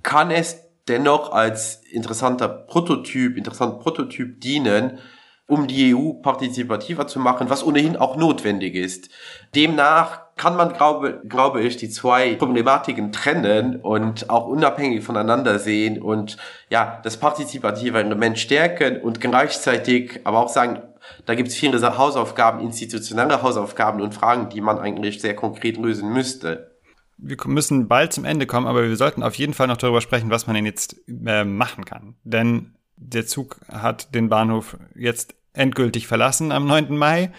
kann 0.03 0.29
es 0.29 0.57
dennoch 0.87 1.31
als 1.31 1.81
interessanter 1.89 2.47
Prototyp, 2.47 3.37
interessanter 3.37 3.79
Prototyp 3.79 4.39
dienen, 4.39 4.99
um 5.47 5.67
die 5.67 5.95
EU 5.95 6.13
partizipativer 6.21 7.07
zu 7.07 7.19
machen, 7.19 7.49
was 7.49 7.65
ohnehin 7.65 7.97
auch 7.97 8.15
notwendig 8.15 8.75
ist. 8.75 9.09
Demnach 9.55 10.22
kann 10.35 10.55
man, 10.55 10.73
glaube, 10.73 11.21
glaube 11.27 11.61
ich, 11.61 11.77
die 11.77 11.89
zwei 11.89 12.35
Problematiken 12.35 13.11
trennen 13.11 13.77
und 13.77 14.29
auch 14.29 14.47
unabhängig 14.47 15.03
voneinander 15.03 15.59
sehen 15.59 16.01
und 16.01 16.37
ja, 16.69 16.99
das 17.03 17.17
partizipative 17.17 17.99
Element 17.99 18.39
stärken 18.39 19.01
und 19.01 19.21
gleichzeitig 19.21 20.21
aber 20.23 20.39
auch 20.39 20.49
sagen, 20.49 20.81
da 21.25 21.35
gibt 21.35 21.49
es 21.49 21.55
viele 21.55 21.79
Hausaufgaben, 21.97 22.61
institutionelle 22.61 23.41
Hausaufgaben 23.41 24.01
und 24.01 24.13
Fragen, 24.13 24.49
die 24.49 24.61
man 24.61 24.79
eigentlich 24.79 25.21
sehr 25.21 25.35
konkret 25.35 25.77
lösen 25.77 26.11
müsste. 26.11 26.71
Wir 27.17 27.37
müssen 27.45 27.87
bald 27.87 28.13
zum 28.13 28.25
Ende 28.25 28.47
kommen, 28.47 28.67
aber 28.67 28.83
wir 28.83 28.95
sollten 28.95 29.23
auf 29.23 29.35
jeden 29.35 29.53
Fall 29.53 29.67
noch 29.67 29.77
darüber 29.77 30.01
sprechen, 30.01 30.29
was 30.29 30.47
man 30.47 30.55
denn 30.55 30.65
jetzt 30.65 30.95
äh, 31.25 31.43
machen 31.43 31.85
kann. 31.85 32.15
Denn 32.23 32.73
der 32.97 33.25
Zug 33.25 33.59
hat 33.71 34.13
den 34.15 34.29
Bahnhof 34.29 34.77
jetzt 34.95 35.35
endgültig 35.53 36.07
verlassen 36.07 36.51
am 36.51 36.65
9. 36.65 36.97
Mai. 36.97 37.31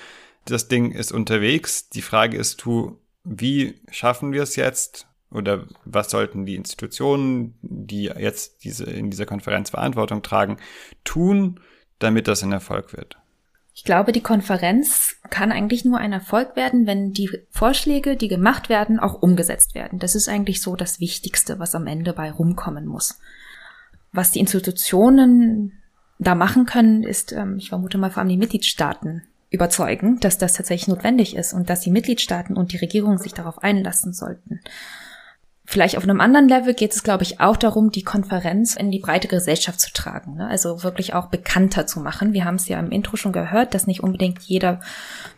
Das 0.44 0.68
Ding 0.68 0.92
ist 0.92 1.12
unterwegs. 1.12 1.88
Die 1.88 2.02
Frage 2.02 2.36
ist, 2.36 2.64
du, 2.64 2.98
wie 3.24 3.80
schaffen 3.90 4.32
wir 4.32 4.42
es 4.42 4.56
jetzt? 4.56 5.06
Oder 5.30 5.66
was 5.84 6.10
sollten 6.10 6.46
die 6.46 6.54
Institutionen, 6.54 7.58
die 7.62 8.04
jetzt 8.04 8.62
diese, 8.62 8.84
in 8.84 9.10
dieser 9.10 9.26
Konferenz 9.26 9.70
Verantwortung 9.70 10.22
tragen, 10.22 10.58
tun, 11.02 11.60
damit 11.98 12.28
das 12.28 12.42
ein 12.42 12.52
Erfolg 12.52 12.92
wird? 12.96 13.16
Ich 13.76 13.82
glaube, 13.82 14.12
die 14.12 14.20
Konferenz 14.20 15.16
kann 15.30 15.50
eigentlich 15.50 15.84
nur 15.84 15.98
ein 15.98 16.12
Erfolg 16.12 16.54
werden, 16.54 16.86
wenn 16.86 17.12
die 17.12 17.28
Vorschläge, 17.50 18.16
die 18.16 18.28
gemacht 18.28 18.68
werden, 18.68 19.00
auch 19.00 19.20
umgesetzt 19.20 19.74
werden. 19.74 19.98
Das 19.98 20.14
ist 20.14 20.28
eigentlich 20.28 20.62
so 20.62 20.76
das 20.76 21.00
Wichtigste, 21.00 21.58
was 21.58 21.74
am 21.74 21.88
Ende 21.88 22.12
bei 22.12 22.30
rumkommen 22.30 22.86
muss. 22.86 23.18
Was 24.12 24.30
die 24.30 24.38
Institutionen 24.38 25.72
da 26.20 26.36
machen 26.36 26.66
können, 26.66 27.02
ist, 27.02 27.32
ähm, 27.32 27.56
ich 27.58 27.70
vermute 27.70 27.98
mal 27.98 28.12
vor 28.12 28.20
allem 28.20 28.28
die 28.28 28.36
Mitgliedstaaten 28.36 29.24
überzeugen, 29.54 30.20
dass 30.20 30.38
das 30.38 30.52
tatsächlich 30.52 30.88
notwendig 30.88 31.36
ist 31.36 31.54
und 31.54 31.70
dass 31.70 31.80
die 31.80 31.90
Mitgliedstaaten 31.90 32.56
und 32.56 32.72
die 32.72 32.78
Regierung 32.78 33.18
sich 33.18 33.32
darauf 33.32 33.62
einlassen 33.62 34.12
sollten. 34.12 34.60
Vielleicht 35.66 35.96
auf 35.96 36.02
einem 36.02 36.20
anderen 36.20 36.46
Level 36.46 36.74
geht 36.74 36.92
es, 36.92 37.02
glaube 37.02 37.22
ich, 37.22 37.40
auch 37.40 37.56
darum, 37.56 37.90
die 37.90 38.04
Konferenz 38.04 38.76
in 38.76 38.90
die 38.90 38.98
breite 38.98 39.28
Gesellschaft 39.28 39.80
zu 39.80 39.92
tragen. 39.94 40.36
Ne? 40.36 40.46
Also 40.46 40.82
wirklich 40.82 41.14
auch 41.14 41.28
bekannter 41.28 41.86
zu 41.86 42.00
machen. 42.00 42.34
Wir 42.34 42.44
haben 42.44 42.56
es 42.56 42.68
ja 42.68 42.78
im 42.78 42.90
Intro 42.90 43.16
schon 43.16 43.32
gehört, 43.32 43.72
dass 43.72 43.86
nicht 43.86 44.02
unbedingt 44.02 44.42
jeder 44.42 44.80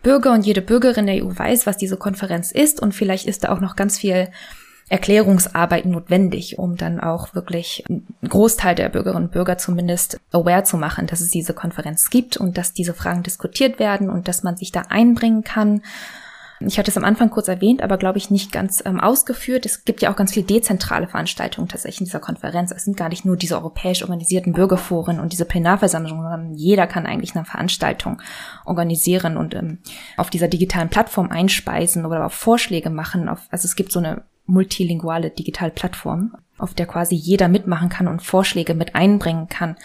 Bürger 0.03 0.33
und 0.33 0.45
jede 0.45 0.63
Bürgerin 0.63 1.07
der 1.07 1.25
EU 1.25 1.31
weiß, 1.33 1.67
was 1.67 1.77
diese 1.77 1.97
Konferenz 1.97 2.51
ist. 2.51 2.83
Und 2.83 2.93
vielleicht 2.93 3.27
ist 3.27 3.45
da 3.45 3.51
auch 3.51 3.61
noch 3.61 3.77
ganz 3.77 3.99
viel 3.99 4.29
Erklärungsarbeit 4.89 5.85
notwendig, 5.85 6.59
um 6.59 6.77
dann 6.77 7.01
auch 7.01 7.35
wirklich 7.35 7.85
einen 7.89 8.07
Großteil 8.29 8.77
der 8.77 8.89
Bürgerinnen 8.89 9.25
und 9.25 9.33
Bürger 9.33 9.59
zumindest 9.59 10.21
aware 10.31 10.63
zu 10.63 10.77
machen, 10.77 11.09
dass 11.09 11.21
es 11.21 11.31
diese 11.31 11.55
Konferenz 11.55 12.09
gibt 12.09 12.37
und 12.37 12.57
dass 12.57 12.73
diese 12.73 12.95
Fragen 12.95 13.25
diskutiert 13.25 13.81
werden 13.81 14.09
und 14.09 14.29
dass 14.29 14.45
man 14.45 14.57
sich 14.57 14.71
da 14.71 14.83
einbringen 14.89 15.43
kann. 15.43 15.83
Ich 16.61 16.79
hatte 16.79 16.91
es 16.91 16.97
am 16.97 17.05
Anfang 17.05 17.31
kurz 17.31 17.49
erwähnt, 17.49 17.83
aber 17.83 17.99
glaube 17.99 18.17
ich 18.17 18.31
nicht 18.31 18.51
ganz 18.51 18.83
ähm, 18.87 18.99
ausgeführt. 18.99 19.67
Es 19.67 19.85
gibt 19.85 20.01
ja 20.01 20.11
auch 20.11 20.17
ganz 20.17 20.33
viele 20.33 20.47
dezentrale 20.47 21.07
Veranstaltungen 21.07 21.69
tatsächlich 21.69 22.01
in 22.01 22.07
dieser 22.07 22.21
Konferenz. 22.21 22.71
Es 22.71 22.85
sind 22.85 22.97
gar 22.97 23.11
nicht 23.11 23.27
nur 23.27 23.37
diese 23.37 23.57
europäisch 23.57 24.03
organisierten 24.03 24.55
Bürgerforen 24.55 25.21
und 25.21 25.33
diese 25.33 25.45
Plenarversammlungen, 25.45 26.23
sondern 26.23 26.55
jeder 26.55 26.87
kann 26.87 27.05
eigentlich 27.05 27.37
eine 27.37 27.45
Veranstaltung 27.45 28.23
organisieren 28.65 29.37
und 29.37 29.55
ähm, 29.55 29.79
auf 30.17 30.31
dieser 30.31 30.49
digitalen 30.49 30.89
Plattform 30.89 31.31
einspeisen 31.31 32.07
oder 32.07 32.25
auch 32.25 32.33
Vorschläge 32.33 32.89
machen. 32.89 33.29
Auf, 33.29 33.41
also 33.51 33.67
es 33.67 33.77
gibt 33.77 33.93
so 33.93 33.99
eine 33.99 34.23
multilinguale 34.47 35.31
Digitalplattform, 35.31 36.37
auf 36.59 36.75
der 36.75 36.87
quasi 36.87 37.15
jeder 37.15 37.49
mitmachen 37.49 37.89
kann 37.89 38.09
und 38.09 38.23
Vorschläge 38.23 38.75
mit 38.75 38.95
einbringen 38.95 39.49
kann. 39.49 39.77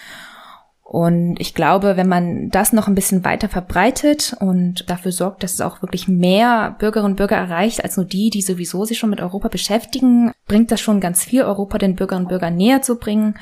Und 0.84 1.40
ich 1.40 1.54
glaube, 1.54 1.96
wenn 1.96 2.10
man 2.10 2.50
das 2.50 2.74
noch 2.74 2.90
ein 2.90 2.96
bisschen 2.96 3.24
weiter 3.24 3.48
verbreitet 3.48 4.36
und 4.42 4.90
dafür 4.90 5.14
sorgt, 5.14 5.42
dass 5.42 5.54
es 5.54 5.62
auch 5.62 5.82
wirklich 5.82 6.10
mehr 6.10 6.76
Bürgerinnen 6.80 7.14
und 7.14 7.16
Bürger 7.16 7.38
erreicht, 7.38 7.82
als 7.86 7.96
nur 7.96 8.06
die, 8.06 8.30
die 8.30 8.42
sowieso 8.42 8.84
sich 8.84 9.00
schon 9.00 9.10
mit 9.10 9.22
Europa 9.22 9.48
beschäftigen, 9.48 10.34
bringt 10.48 10.70
das 10.70 10.82
schon 10.82 11.00
ganz 11.00 11.24
viel, 11.24 11.44
Europa 11.44 11.78
den 11.78 11.96
Bürgerinnen 11.96 12.26
und 12.26 12.30
Bürgern 12.30 12.58
näher 12.58 12.82
zu 12.82 12.98
bringen. 12.98 13.36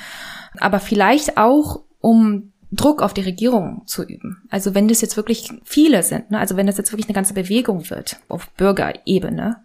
Aber 0.60 0.79
vielleicht 0.79 1.38
auch, 1.38 1.82
um 2.01 2.53
Druck 2.71 3.01
auf 3.01 3.15
die 3.15 3.21
Regierung 3.21 3.82
zu 3.88 4.03
üben. 4.03 4.43
Also 4.51 4.75
wenn 4.75 4.88
das 4.88 5.01
jetzt 5.01 5.17
wirklich 5.17 5.51
viele 5.63 6.03
sind, 6.03 6.29
ne, 6.29 6.38
also 6.38 6.55
wenn 6.55 6.67
das 6.67 6.77
jetzt 6.77 6.91
wirklich 6.91 7.08
eine 7.08 7.15
ganze 7.15 7.34
Bewegung 7.34 7.89
wird 7.89 8.19
auf 8.27 8.47
Bürgerebene, 8.51 9.58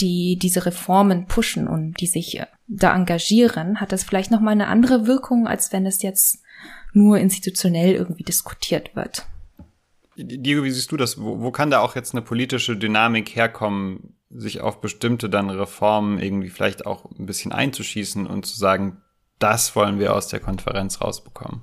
die 0.00 0.38
diese 0.40 0.66
Reformen 0.66 1.26
pushen 1.26 1.68
und 1.68 2.00
die 2.00 2.06
sich 2.06 2.38
äh, 2.38 2.46
da 2.66 2.94
engagieren, 2.94 3.80
hat 3.80 3.92
das 3.92 4.04
vielleicht 4.04 4.30
noch 4.30 4.40
mal 4.40 4.52
eine 4.52 4.68
andere 4.68 5.06
Wirkung, 5.06 5.46
als 5.46 5.72
wenn 5.72 5.86
es 5.86 6.02
jetzt 6.02 6.42
nur 6.92 7.18
institutionell 7.18 7.94
irgendwie 7.94 8.24
diskutiert 8.24 8.94
wird. 8.96 9.26
Diego, 10.16 10.64
wie 10.64 10.70
siehst 10.70 10.90
du 10.90 10.96
das? 10.96 11.20
Wo, 11.20 11.40
wo 11.40 11.52
kann 11.52 11.70
da 11.70 11.80
auch 11.80 11.94
jetzt 11.94 12.12
eine 12.12 12.22
politische 12.22 12.76
Dynamik 12.76 13.36
herkommen, 13.36 14.16
sich 14.30 14.60
auf 14.60 14.80
bestimmte 14.80 15.30
dann 15.30 15.48
Reformen 15.48 16.18
irgendwie 16.18 16.50
vielleicht 16.50 16.86
auch 16.86 17.04
ein 17.18 17.26
bisschen 17.26 17.52
einzuschießen 17.52 18.26
und 18.26 18.44
zu 18.44 18.58
sagen, 18.58 19.00
das 19.38 19.76
wollen 19.76 19.98
wir 19.98 20.14
aus 20.14 20.28
der 20.28 20.40
Konferenz 20.40 21.00
rausbekommen? 21.00 21.62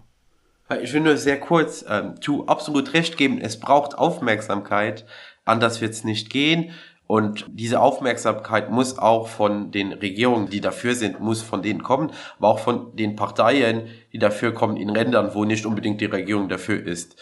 Ich 0.82 0.94
will 0.94 1.02
nur 1.02 1.18
sehr 1.18 1.40
kurz 1.40 1.86
ähm, 1.88 2.16
du 2.22 2.46
absolut 2.46 2.94
recht 2.94 3.18
geben, 3.18 3.40
es 3.40 3.60
braucht 3.60 3.96
Aufmerksamkeit, 3.96 5.06
anders 5.44 5.82
wird 5.82 5.94
es 5.94 6.04
nicht 6.04 6.30
gehen. 6.30 6.72
Und 7.08 7.46
diese 7.50 7.80
Aufmerksamkeit 7.82 8.72
muss 8.72 8.98
auch 8.98 9.28
von 9.28 9.72
den 9.72 9.94
Regierungen, 9.94 10.50
die 10.50 10.62
dafür 10.62 10.96
sind, 10.96 11.20
muss 11.20 11.42
von 11.44 11.62
denen 11.62 11.84
kommen, 11.84 12.12
aber 12.38 12.48
auch 12.48 12.60
von 12.60 12.96
den 12.96 13.16
Parteien, 13.16 13.88
die 14.12 14.18
dafür 14.18 14.54
kommen 14.54 14.76
in 14.76 14.90
Ländern, 14.90 15.36
wo 15.36 15.46
nicht 15.46 15.66
unbedingt 15.66 16.02
die 16.02 16.06
Regierung 16.06 16.50
dafür 16.50 16.84
ist. 16.84 17.16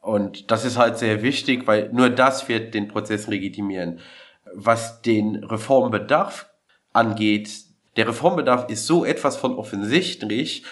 Und 0.00 0.50
das 0.50 0.64
ist 0.64 0.78
halt 0.78 0.96
sehr 0.96 1.22
wichtig, 1.22 1.66
weil 1.66 1.90
nur 1.92 2.08
das 2.08 2.48
wird 2.48 2.72
den 2.72 2.88
Prozess 2.88 3.26
legitimieren. 3.26 4.00
Was 4.54 5.02
den 5.02 5.44
Reformbedarf 5.44 6.48
angeht, 6.94 7.50
der 7.98 8.08
Reformbedarf 8.08 8.70
ist 8.70 8.86
so 8.86 9.04
etwas 9.04 9.36
von 9.36 9.56
offensichtlich. 9.56 10.64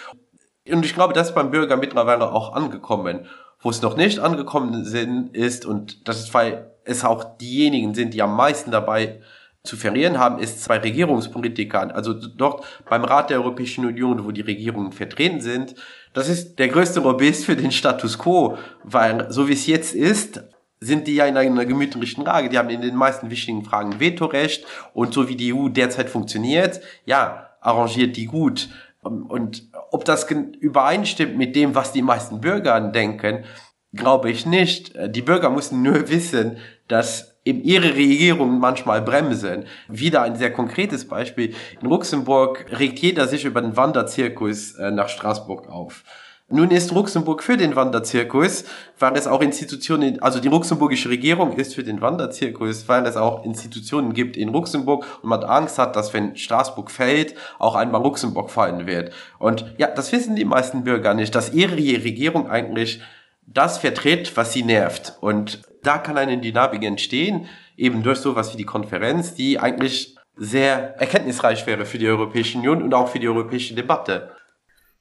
Und 0.67 0.83
ich 0.83 0.95
glaube, 0.95 1.13
das 1.13 1.29
ist 1.29 1.35
beim 1.35 1.51
Bürger 1.51 1.77
mittlerweile 1.77 2.31
auch 2.31 2.53
angekommen. 2.53 3.27
Wo 3.59 3.69
es 3.69 3.81
noch 3.81 3.97
nicht 3.97 4.19
angekommen 4.19 4.85
sind, 4.85 5.35
ist, 5.35 5.65
und 5.65 6.07
das 6.07 6.19
ist, 6.19 6.33
weil 6.33 6.71
es 6.83 7.03
auch 7.03 7.37
diejenigen 7.37 7.95
sind, 7.95 8.13
die 8.13 8.21
am 8.21 8.35
meisten 8.35 8.71
dabei 8.71 9.19
zu 9.63 9.75
verlieren 9.75 10.17
haben, 10.17 10.39
ist 10.39 10.63
zwei 10.63 10.77
Regierungspolitikern, 10.77 11.91
also 11.91 12.13
dort 12.13 12.65
beim 12.89 13.03
Rat 13.03 13.29
der 13.29 13.39
Europäischen 13.39 13.85
Union, 13.85 14.23
wo 14.23 14.31
die 14.31 14.41
Regierungen 14.41 14.93
vertreten 14.93 15.41
sind, 15.41 15.75
das 16.13 16.29
ist 16.29 16.57
der 16.57 16.69
größte 16.69 17.01
Lobbyist 17.01 17.45
für 17.45 17.55
den 17.55 17.71
Status 17.71 18.17
quo, 18.17 18.57
weil 18.83 19.27
so 19.29 19.47
wie 19.47 19.53
es 19.53 19.67
jetzt 19.67 19.93
ist, 19.93 20.41
sind 20.79 21.07
die 21.07 21.15
ja 21.15 21.25
in 21.25 21.37
einer 21.37 21.65
gemütlichen 21.65 22.23
Lage. 22.23 22.49
Die 22.49 22.57
haben 22.57 22.69
in 22.69 22.81
den 22.81 22.95
meisten 22.95 23.29
wichtigen 23.29 23.63
Fragen 23.63 23.99
Vetorecht 23.99 24.65
und 24.93 25.13
so 25.13 25.27
wie 25.27 25.35
die 25.35 25.53
EU 25.53 25.69
derzeit 25.69 26.09
funktioniert, 26.09 26.81
ja, 27.05 27.49
arrangiert 27.61 28.15
die 28.15 28.25
gut. 28.25 28.69
Und 29.01 29.69
ob 29.91 30.05
das 30.05 30.29
übereinstimmt 30.29 31.37
mit 31.37 31.55
dem, 31.55 31.75
was 31.75 31.91
die 31.91 32.01
meisten 32.01 32.41
Bürger 32.41 32.79
denken, 32.81 33.45
glaube 33.93 34.29
ich 34.29 34.45
nicht. 34.45 34.93
Die 35.09 35.21
Bürger 35.21 35.49
müssen 35.49 35.81
nur 35.81 36.09
wissen, 36.09 36.57
dass 36.87 37.37
eben 37.47 37.61
ihre 37.63 37.95
Regierungen 37.95 38.59
manchmal 38.59 39.01
bremsen. 39.01 39.65
Wieder 39.87 40.21
ein 40.21 40.35
sehr 40.35 40.51
konkretes 40.51 41.07
Beispiel. 41.07 41.55
In 41.81 41.89
Luxemburg 41.89 42.65
regt 42.77 42.99
jeder 42.99 43.27
sich 43.27 43.45
über 43.45 43.61
den 43.61 43.77
Wanderzirkus 43.77 44.75
äh, 44.75 44.91
nach 44.91 45.07
Straßburg 45.09 45.69
auf. 45.69 46.03
Nun 46.49 46.71
ist 46.71 46.91
Luxemburg 46.91 47.43
für 47.43 47.57
den 47.57 47.75
Wanderzirkus, 47.75 48.63
weil 48.97 49.17
es 49.17 49.27
auch 49.27 49.41
Institutionen, 49.41 50.21
also 50.21 50.39
die 50.39 50.47
luxemburgische 50.47 51.09
Regierung 51.09 51.51
ist 51.51 51.75
für 51.75 51.83
den 51.83 51.99
Wanderzirkus, 51.99 52.87
weil 52.87 53.05
es 53.05 53.17
auch 53.17 53.43
Institutionen 53.43 54.13
gibt 54.13 54.37
in 54.37 54.53
Luxemburg 54.53 55.05
und 55.21 55.29
man 55.29 55.43
Angst 55.43 55.77
hat, 55.77 55.97
dass 55.97 56.13
wenn 56.13 56.37
Straßburg 56.37 56.89
fällt, 56.89 57.35
auch 57.59 57.75
einmal 57.75 58.01
Luxemburg 58.01 58.49
fallen 58.49 58.87
wird. 58.87 59.11
Und 59.39 59.75
ja, 59.77 59.87
das 59.87 60.13
wissen 60.13 60.37
die 60.37 60.45
meisten 60.45 60.85
Bürger 60.85 61.13
nicht, 61.13 61.35
dass 61.35 61.53
ihre 61.53 61.75
Regierung 61.75 62.49
eigentlich 62.49 63.01
das 63.45 63.77
vertritt, 63.77 64.37
was 64.37 64.53
sie 64.53 64.63
nervt. 64.63 65.17
Und 65.19 65.63
da 65.83 65.97
kann 65.97 66.17
eine 66.17 66.37
Dynamik 66.37 66.81
entstehen, 66.83 67.49
eben 67.75 68.03
durch 68.03 68.19
sowas 68.19 68.53
wie 68.53 68.57
die 68.57 68.63
Konferenz, 68.63 69.35
die 69.35 69.59
eigentlich 69.59 70.15
sehr 70.37 70.95
erkenntnisreich 70.97 71.67
wäre 71.67 71.85
für 71.85 71.97
die 71.97 72.07
Europäische 72.07 72.57
Union 72.57 72.81
und 72.81 72.93
auch 72.93 73.09
für 73.09 73.19
die 73.19 73.27
europäische 73.27 73.75
Debatte. 73.75 74.31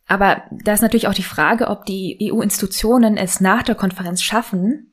Aber 0.07 0.43
da 0.51 0.73
ist 0.73 0.83
natürlich 0.83 1.09
auch 1.09 1.15
die 1.15 1.23
Frage, 1.23 1.69
ob 1.69 1.85
die 1.85 2.31
EU-Institutionen 2.33 3.17
es 3.17 3.41
nach 3.41 3.63
der 3.63 3.75
Konferenz 3.75 4.23
schaffen, 4.23 4.93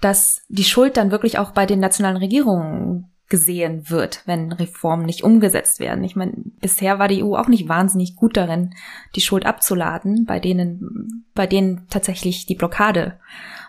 dass 0.00 0.42
die 0.48 0.64
Schuld 0.64 0.96
dann 0.96 1.10
wirklich 1.10 1.38
auch 1.38 1.52
bei 1.52 1.66
den 1.66 1.80
nationalen 1.80 2.18
Regierungen 2.18 3.10
gesehen 3.30 3.88
wird, 3.88 4.22
wenn 4.26 4.52
Reformen 4.52 5.06
nicht 5.06 5.22
umgesetzt 5.22 5.78
werden. 5.78 6.02
Ich 6.04 6.16
meine, 6.16 6.32
bisher 6.60 6.98
war 6.98 7.06
die 7.06 7.22
EU 7.22 7.36
auch 7.36 7.48
nicht 7.48 7.68
wahnsinnig 7.68 8.16
gut 8.16 8.36
darin, 8.36 8.74
die 9.14 9.20
Schuld 9.20 9.46
abzuladen, 9.46 10.24
bei 10.26 10.40
denen, 10.40 11.24
bei 11.32 11.46
denen 11.46 11.86
tatsächlich 11.88 12.46
die 12.46 12.56
Blockade 12.56 13.18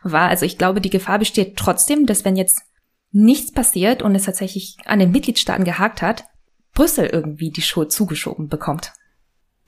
war. 0.04 0.30
Also 0.30 0.45
ich 0.45 0.58
glaube, 0.58 0.82
die 0.82 0.89
Gefahr 0.89 1.19
besteht 1.19 1.58
trotzdem, 1.58 2.08
dass 2.08 2.25
wenn 2.25 2.36
jetzt 2.36 2.63
nichts 3.12 3.51
passiert 3.51 4.01
und 4.01 4.15
es 4.15 4.25
tatsächlich 4.25 4.77
an 4.86 4.99
den 4.99 5.12
Mitgliedstaaten 5.12 5.63
gehakt 5.63 6.01
hat, 6.01 6.25
Brüssel 6.73 7.06
irgendwie 7.06 7.51
die 7.51 7.62
Schuld 7.62 7.91
zugeschoben 7.91 8.47
bekommt. 8.47 8.93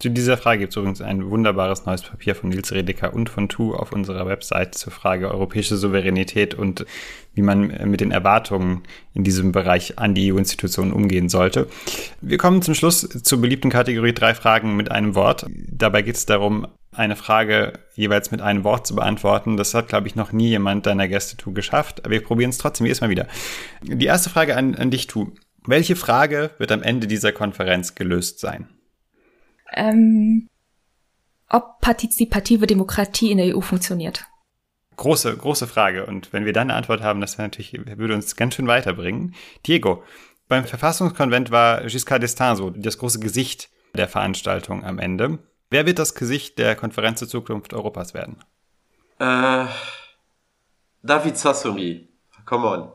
Zu 0.04 0.10
dieser 0.10 0.36
Frage 0.36 0.60
gibt 0.60 0.74
es 0.74 0.76
übrigens 0.76 1.00
ein 1.00 1.30
wunderbares 1.30 1.86
neues 1.86 2.02
Papier 2.02 2.36
von 2.36 2.50
Nils 2.50 2.74
Redeker 2.74 3.14
und 3.14 3.30
von 3.30 3.48
Tu 3.48 3.74
auf 3.74 3.94
unserer 3.94 4.26
Website 4.26 4.76
zur 4.76 4.92
Frage 4.92 5.32
europäische 5.32 5.78
Souveränität 5.78 6.56
und 6.56 6.86
wie 7.36 7.42
man 7.42 7.68
mit 7.90 8.02
den 8.02 8.12
Erwartungen 8.12 8.84
in 9.14 9.24
diesem 9.24 9.54
Bereich 9.54 10.00
an 10.00 10.14
die 10.14 10.34
EU-Institutionen 10.34 10.92
umgehen 10.92 11.30
sollte. 11.30 11.70
Wir 12.20 12.38
kommen 12.38 12.62
zum 12.62 12.76
Schluss 12.76 13.08
zur 13.08 13.40
beliebten 13.40 13.70
Kategorie 13.70 14.12
drei 14.12 14.36
Fragen 14.36 14.76
mit 14.76 14.92
einem 14.92 15.16
Wort. 15.16 15.46
Dabei 15.72 16.02
geht 16.02 16.18
es 16.18 16.26
darum, 16.26 16.68
eine 16.92 17.16
Frage 17.16 17.72
jeweils 17.96 18.30
mit 18.30 18.42
einem 18.42 18.66
Wort 18.66 18.86
zu 18.86 18.96
beantworten. 18.96 19.56
Das 19.56 19.74
hat, 19.74 19.88
glaube 19.88 20.10
ich, 20.10 20.18
noch 20.18 20.34
nie 20.34 20.50
jemand 20.50 20.86
deiner 20.86 21.08
Gäste 21.08 21.38
Tu 21.38 21.54
geschafft. 21.54 22.02
Aber 22.02 22.12
wir 22.12 22.22
probieren 22.22 22.50
es 22.50 22.58
trotzdem 22.58 22.88
jedes 22.88 23.00
Mal 23.00 23.10
wieder. 23.10 23.30
Die 23.82 24.06
erste 24.06 24.30
Frage 24.30 24.58
an, 24.58 24.76
an 24.76 24.92
dich, 24.92 25.08
Tu. 25.08 25.32
Welche 25.66 25.96
Frage 25.96 26.52
wird 26.58 26.74
am 26.74 26.84
Ende 26.84 27.08
dieser 27.08 27.32
Konferenz 27.32 27.96
gelöst 27.96 28.42
sein? 28.42 28.68
Ähm, 29.76 30.50
ob 31.50 31.80
partizipative 31.82 32.68
Demokratie 32.68 33.32
in 33.32 33.38
der 33.38 33.56
EU 33.56 33.62
funktioniert. 33.62 34.26
Große, 34.96 35.36
große 35.36 35.68
Frage. 35.68 36.06
Und 36.06 36.34
wenn 36.34 36.46
wir 36.46 36.54
dann 36.54 36.70
eine 36.70 36.78
Antwort 36.78 37.02
haben, 37.02 37.22
das 37.22 37.38
wäre 37.38 37.48
natürlich, 37.48 37.74
würde 37.74 38.14
uns 38.14 38.36
ganz 38.36 38.56
schön 38.56 38.68
weiterbringen. 38.68 39.34
Diego, 39.66 40.04
beim 40.48 40.66
Verfassungskonvent 40.66 41.52
war 41.52 41.82
Giscard 41.82 42.24
d'Estaing 42.24 42.56
so 42.56 42.70
das 42.70 42.98
große 42.98 43.20
Gesicht 43.20 43.70
der 43.96 44.08
Veranstaltung 44.08 44.84
am 44.84 45.00
Ende. 45.00 45.40
Wer 45.70 45.86
wird 45.86 46.00
das 46.00 46.14
Gesicht 46.14 46.60
der 46.60 46.76
Konferenz 46.76 47.20
zur 47.20 47.28
Zukunft 47.28 47.74
Europas 47.74 48.14
werden? 48.14 48.38
Äh, 49.20 49.66
David 51.02 51.38
Sassoli. 51.38 52.10
Come 52.46 52.68
on. 52.68 52.92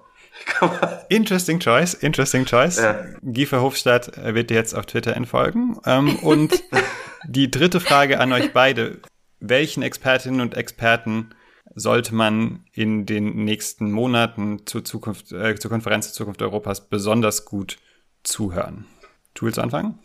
Interesting 1.09 1.61
choice, 1.61 1.95
interesting 1.95 2.45
choice. 2.45 2.79
Ja. 2.79 3.05
Guy 3.23 3.47
Verhofstadt 3.47 4.13
wird 4.17 4.51
dir 4.51 4.55
jetzt 4.55 4.75
auf 4.75 4.87
Twitter 4.87 5.17
entfolgen. 5.17 5.79
Ähm, 5.87 6.17
und 6.17 6.63
die 7.27 7.51
dritte 7.51 7.81
Frage 7.81 8.21
an 8.21 8.33
euch 8.33 8.53
beide. 8.53 9.01
Welchen 9.41 9.83
Expertinnen 9.83 10.41
und 10.41 10.57
Experten 10.57 11.31
sollte 11.75 12.15
man 12.15 12.65
in 12.73 13.07
den 13.07 13.45
nächsten 13.45 13.93
Monaten 13.93 14.67
zur 14.67 14.85
Zukunft, 14.85 15.33
äh, 15.33 15.55
zur 15.57 15.71
Konferenz 15.71 16.07
zur 16.07 16.15
Zukunft 16.15 16.43
Europas 16.43 16.89
besonders 16.89 17.45
gut 17.45 17.79
zuhören? 18.25 18.87
Du 19.35 19.47
willst 19.47 19.59
anfangen? 19.59 19.99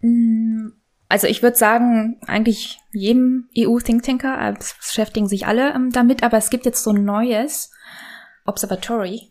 Mm, 0.00 0.70
also 1.08 1.26
ich 1.26 1.42
würde 1.42 1.56
sagen, 1.56 2.20
eigentlich 2.26 2.78
jedem 2.92 3.48
EU-Thinktanker, 3.56 4.48
äh, 4.48 4.54
beschäftigen 4.54 5.28
sich 5.28 5.46
alle 5.46 5.72
ähm, 5.74 5.90
damit, 5.90 6.22
aber 6.22 6.36
es 6.36 6.50
gibt 6.50 6.66
jetzt 6.66 6.82
so 6.82 6.90
ein 6.90 7.04
neues 7.04 7.70
Observatory, 8.44 9.29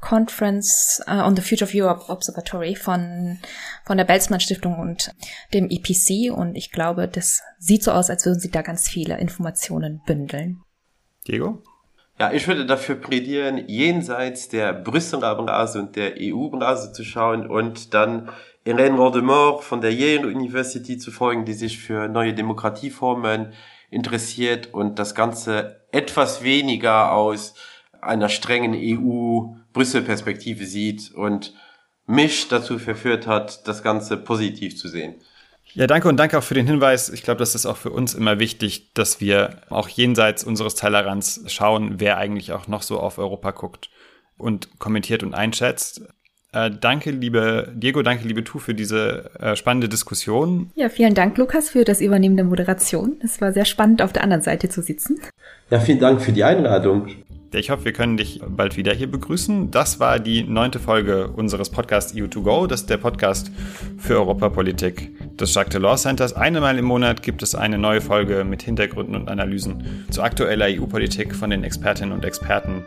Conference 0.00 1.02
uh, 1.06 1.22
on 1.26 1.36
the 1.36 1.42
Future 1.42 1.64
of 1.64 1.74
Europe 1.74 2.08
Observatory 2.08 2.74
von, 2.74 3.38
von 3.84 3.96
der 3.96 4.04
Belzmann 4.04 4.40
Stiftung 4.40 4.78
und 4.78 5.12
dem 5.52 5.68
EPC. 5.68 6.32
Und 6.32 6.56
ich 6.56 6.72
glaube, 6.72 7.08
das 7.08 7.42
sieht 7.58 7.82
so 7.82 7.92
aus, 7.92 8.10
als 8.10 8.24
würden 8.26 8.40
sie 8.40 8.50
da 8.50 8.62
ganz 8.62 8.88
viele 8.88 9.18
Informationen 9.18 10.00
bündeln. 10.06 10.62
Diego? 11.26 11.62
Ja, 12.18 12.32
ich 12.32 12.46
würde 12.46 12.66
dafür 12.66 12.96
plädieren, 12.96 13.64
jenseits 13.66 14.48
der 14.50 14.74
Brüsseler 14.74 15.42
Blase 15.42 15.78
und 15.78 15.96
der 15.96 16.14
EU-Blase 16.18 16.92
zu 16.92 17.02
schauen 17.02 17.46
und 17.46 17.94
dann 17.94 18.28
Irene 18.64 18.98
Waldemort 18.98 19.64
von 19.64 19.80
der 19.80 19.94
Yale 19.94 20.26
University 20.26 20.98
zu 20.98 21.10
folgen, 21.10 21.46
die 21.46 21.54
sich 21.54 21.78
für 21.78 22.08
neue 22.08 22.34
Demokratieformen 22.34 23.54
interessiert 23.90 24.74
und 24.74 24.98
das 24.98 25.14
Ganze 25.14 25.80
etwas 25.92 26.42
weniger 26.42 27.12
aus 27.12 27.54
einer 28.02 28.28
strengen 28.28 28.74
EU-Brüssel-Perspektive 29.70 30.64
sieht 30.64 31.12
und 31.14 31.54
mich 32.06 32.48
dazu 32.48 32.78
verführt 32.78 33.26
hat, 33.26 33.66
das 33.68 33.82
Ganze 33.82 34.16
positiv 34.16 34.76
zu 34.76 34.88
sehen. 34.88 35.14
Ja, 35.74 35.86
danke 35.86 36.08
und 36.08 36.16
danke 36.16 36.36
auch 36.36 36.42
für 36.42 36.54
den 36.54 36.66
Hinweis. 36.66 37.10
Ich 37.10 37.22
glaube, 37.22 37.38
das 37.38 37.54
ist 37.54 37.64
auch 37.64 37.76
für 37.76 37.90
uns 37.90 38.14
immer 38.14 38.40
wichtig, 38.40 38.92
dass 38.94 39.20
wir 39.20 39.60
auch 39.68 39.88
jenseits 39.88 40.42
unseres 40.42 40.74
Tellerrands 40.74 41.44
schauen, 41.46 42.00
wer 42.00 42.18
eigentlich 42.18 42.52
auch 42.52 42.66
noch 42.66 42.82
so 42.82 42.98
auf 42.98 43.18
Europa 43.18 43.52
guckt 43.52 43.88
und 44.36 44.80
kommentiert 44.80 45.22
und 45.22 45.34
einschätzt. 45.34 46.02
Äh, 46.52 46.72
danke, 46.72 47.12
liebe 47.12 47.72
Diego, 47.76 48.02
danke, 48.02 48.26
liebe 48.26 48.42
Tu, 48.42 48.58
für 48.58 48.74
diese 48.74 49.30
äh, 49.38 49.54
spannende 49.54 49.88
Diskussion. 49.88 50.72
Ja, 50.74 50.88
vielen 50.88 51.14
Dank, 51.14 51.38
Lukas, 51.38 51.70
für 51.70 51.84
das 51.84 52.00
Übernehmen 52.00 52.36
der 52.36 52.46
Moderation. 52.46 53.20
Es 53.22 53.40
war 53.40 53.52
sehr 53.52 53.64
spannend, 53.64 54.02
auf 54.02 54.12
der 54.12 54.24
anderen 54.24 54.42
Seite 54.42 54.68
zu 54.68 54.82
sitzen. 54.82 55.20
Ja, 55.70 55.78
vielen 55.78 56.00
Dank 56.00 56.20
für 56.20 56.32
die 56.32 56.42
Einladung. 56.42 57.06
Ich 57.52 57.70
hoffe, 57.70 57.84
wir 57.84 57.92
können 57.92 58.16
dich 58.16 58.40
bald 58.46 58.76
wieder 58.76 58.94
hier 58.94 59.10
begrüßen. 59.10 59.72
Das 59.72 59.98
war 59.98 60.20
die 60.20 60.44
neunte 60.44 60.78
Folge 60.78 61.28
unseres 61.30 61.68
Podcasts 61.68 62.14
EU2Go. 62.14 62.68
Das 62.68 62.82
ist 62.82 62.90
der 62.90 62.96
Podcast 62.96 63.50
für 63.98 64.20
Europapolitik 64.20 65.36
des 65.36 65.52
Jacques 65.52 65.72
Delors 65.72 66.02
Centers. 66.02 66.32
Einmal 66.32 66.78
im 66.78 66.84
Monat 66.84 67.24
gibt 67.24 67.42
es 67.42 67.56
eine 67.56 67.76
neue 67.76 68.00
Folge 68.00 68.44
mit 68.44 68.62
Hintergründen 68.62 69.16
und 69.16 69.28
Analysen 69.28 70.06
zu 70.10 70.22
aktueller 70.22 70.66
EU-Politik 70.66 71.34
von 71.34 71.50
den 71.50 71.64
Expertinnen 71.64 72.12
und 72.12 72.24
Experten 72.24 72.84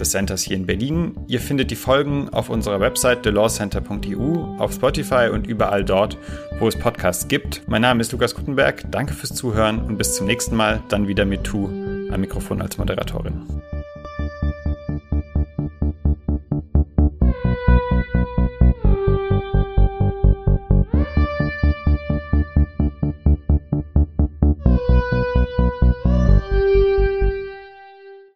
des 0.00 0.12
Centers 0.12 0.40
hier 0.40 0.56
in 0.56 0.64
Berlin. 0.64 1.14
Ihr 1.26 1.40
findet 1.40 1.70
die 1.70 1.76
Folgen 1.76 2.30
auf 2.30 2.48
unserer 2.48 2.80
Website 2.80 3.26
delawcenter.eu, 3.26 4.56
auf 4.56 4.72
Spotify 4.72 5.28
und 5.30 5.46
überall 5.46 5.84
dort, 5.84 6.16
wo 6.58 6.68
es 6.68 6.76
Podcasts 6.76 7.28
gibt. 7.28 7.68
Mein 7.68 7.82
Name 7.82 8.00
ist 8.00 8.12
Lukas 8.12 8.34
Gutenberg. 8.34 8.90
Danke 8.90 9.12
fürs 9.12 9.34
Zuhören 9.34 9.78
und 9.80 9.98
bis 9.98 10.14
zum 10.14 10.26
nächsten 10.26 10.56
Mal. 10.56 10.82
Dann 10.88 11.06
wieder 11.06 11.26
mit 11.26 11.44
Tu 11.44 11.66
am 12.10 12.20
Mikrofon 12.22 12.62
als 12.62 12.78
Moderatorin. 12.78 13.42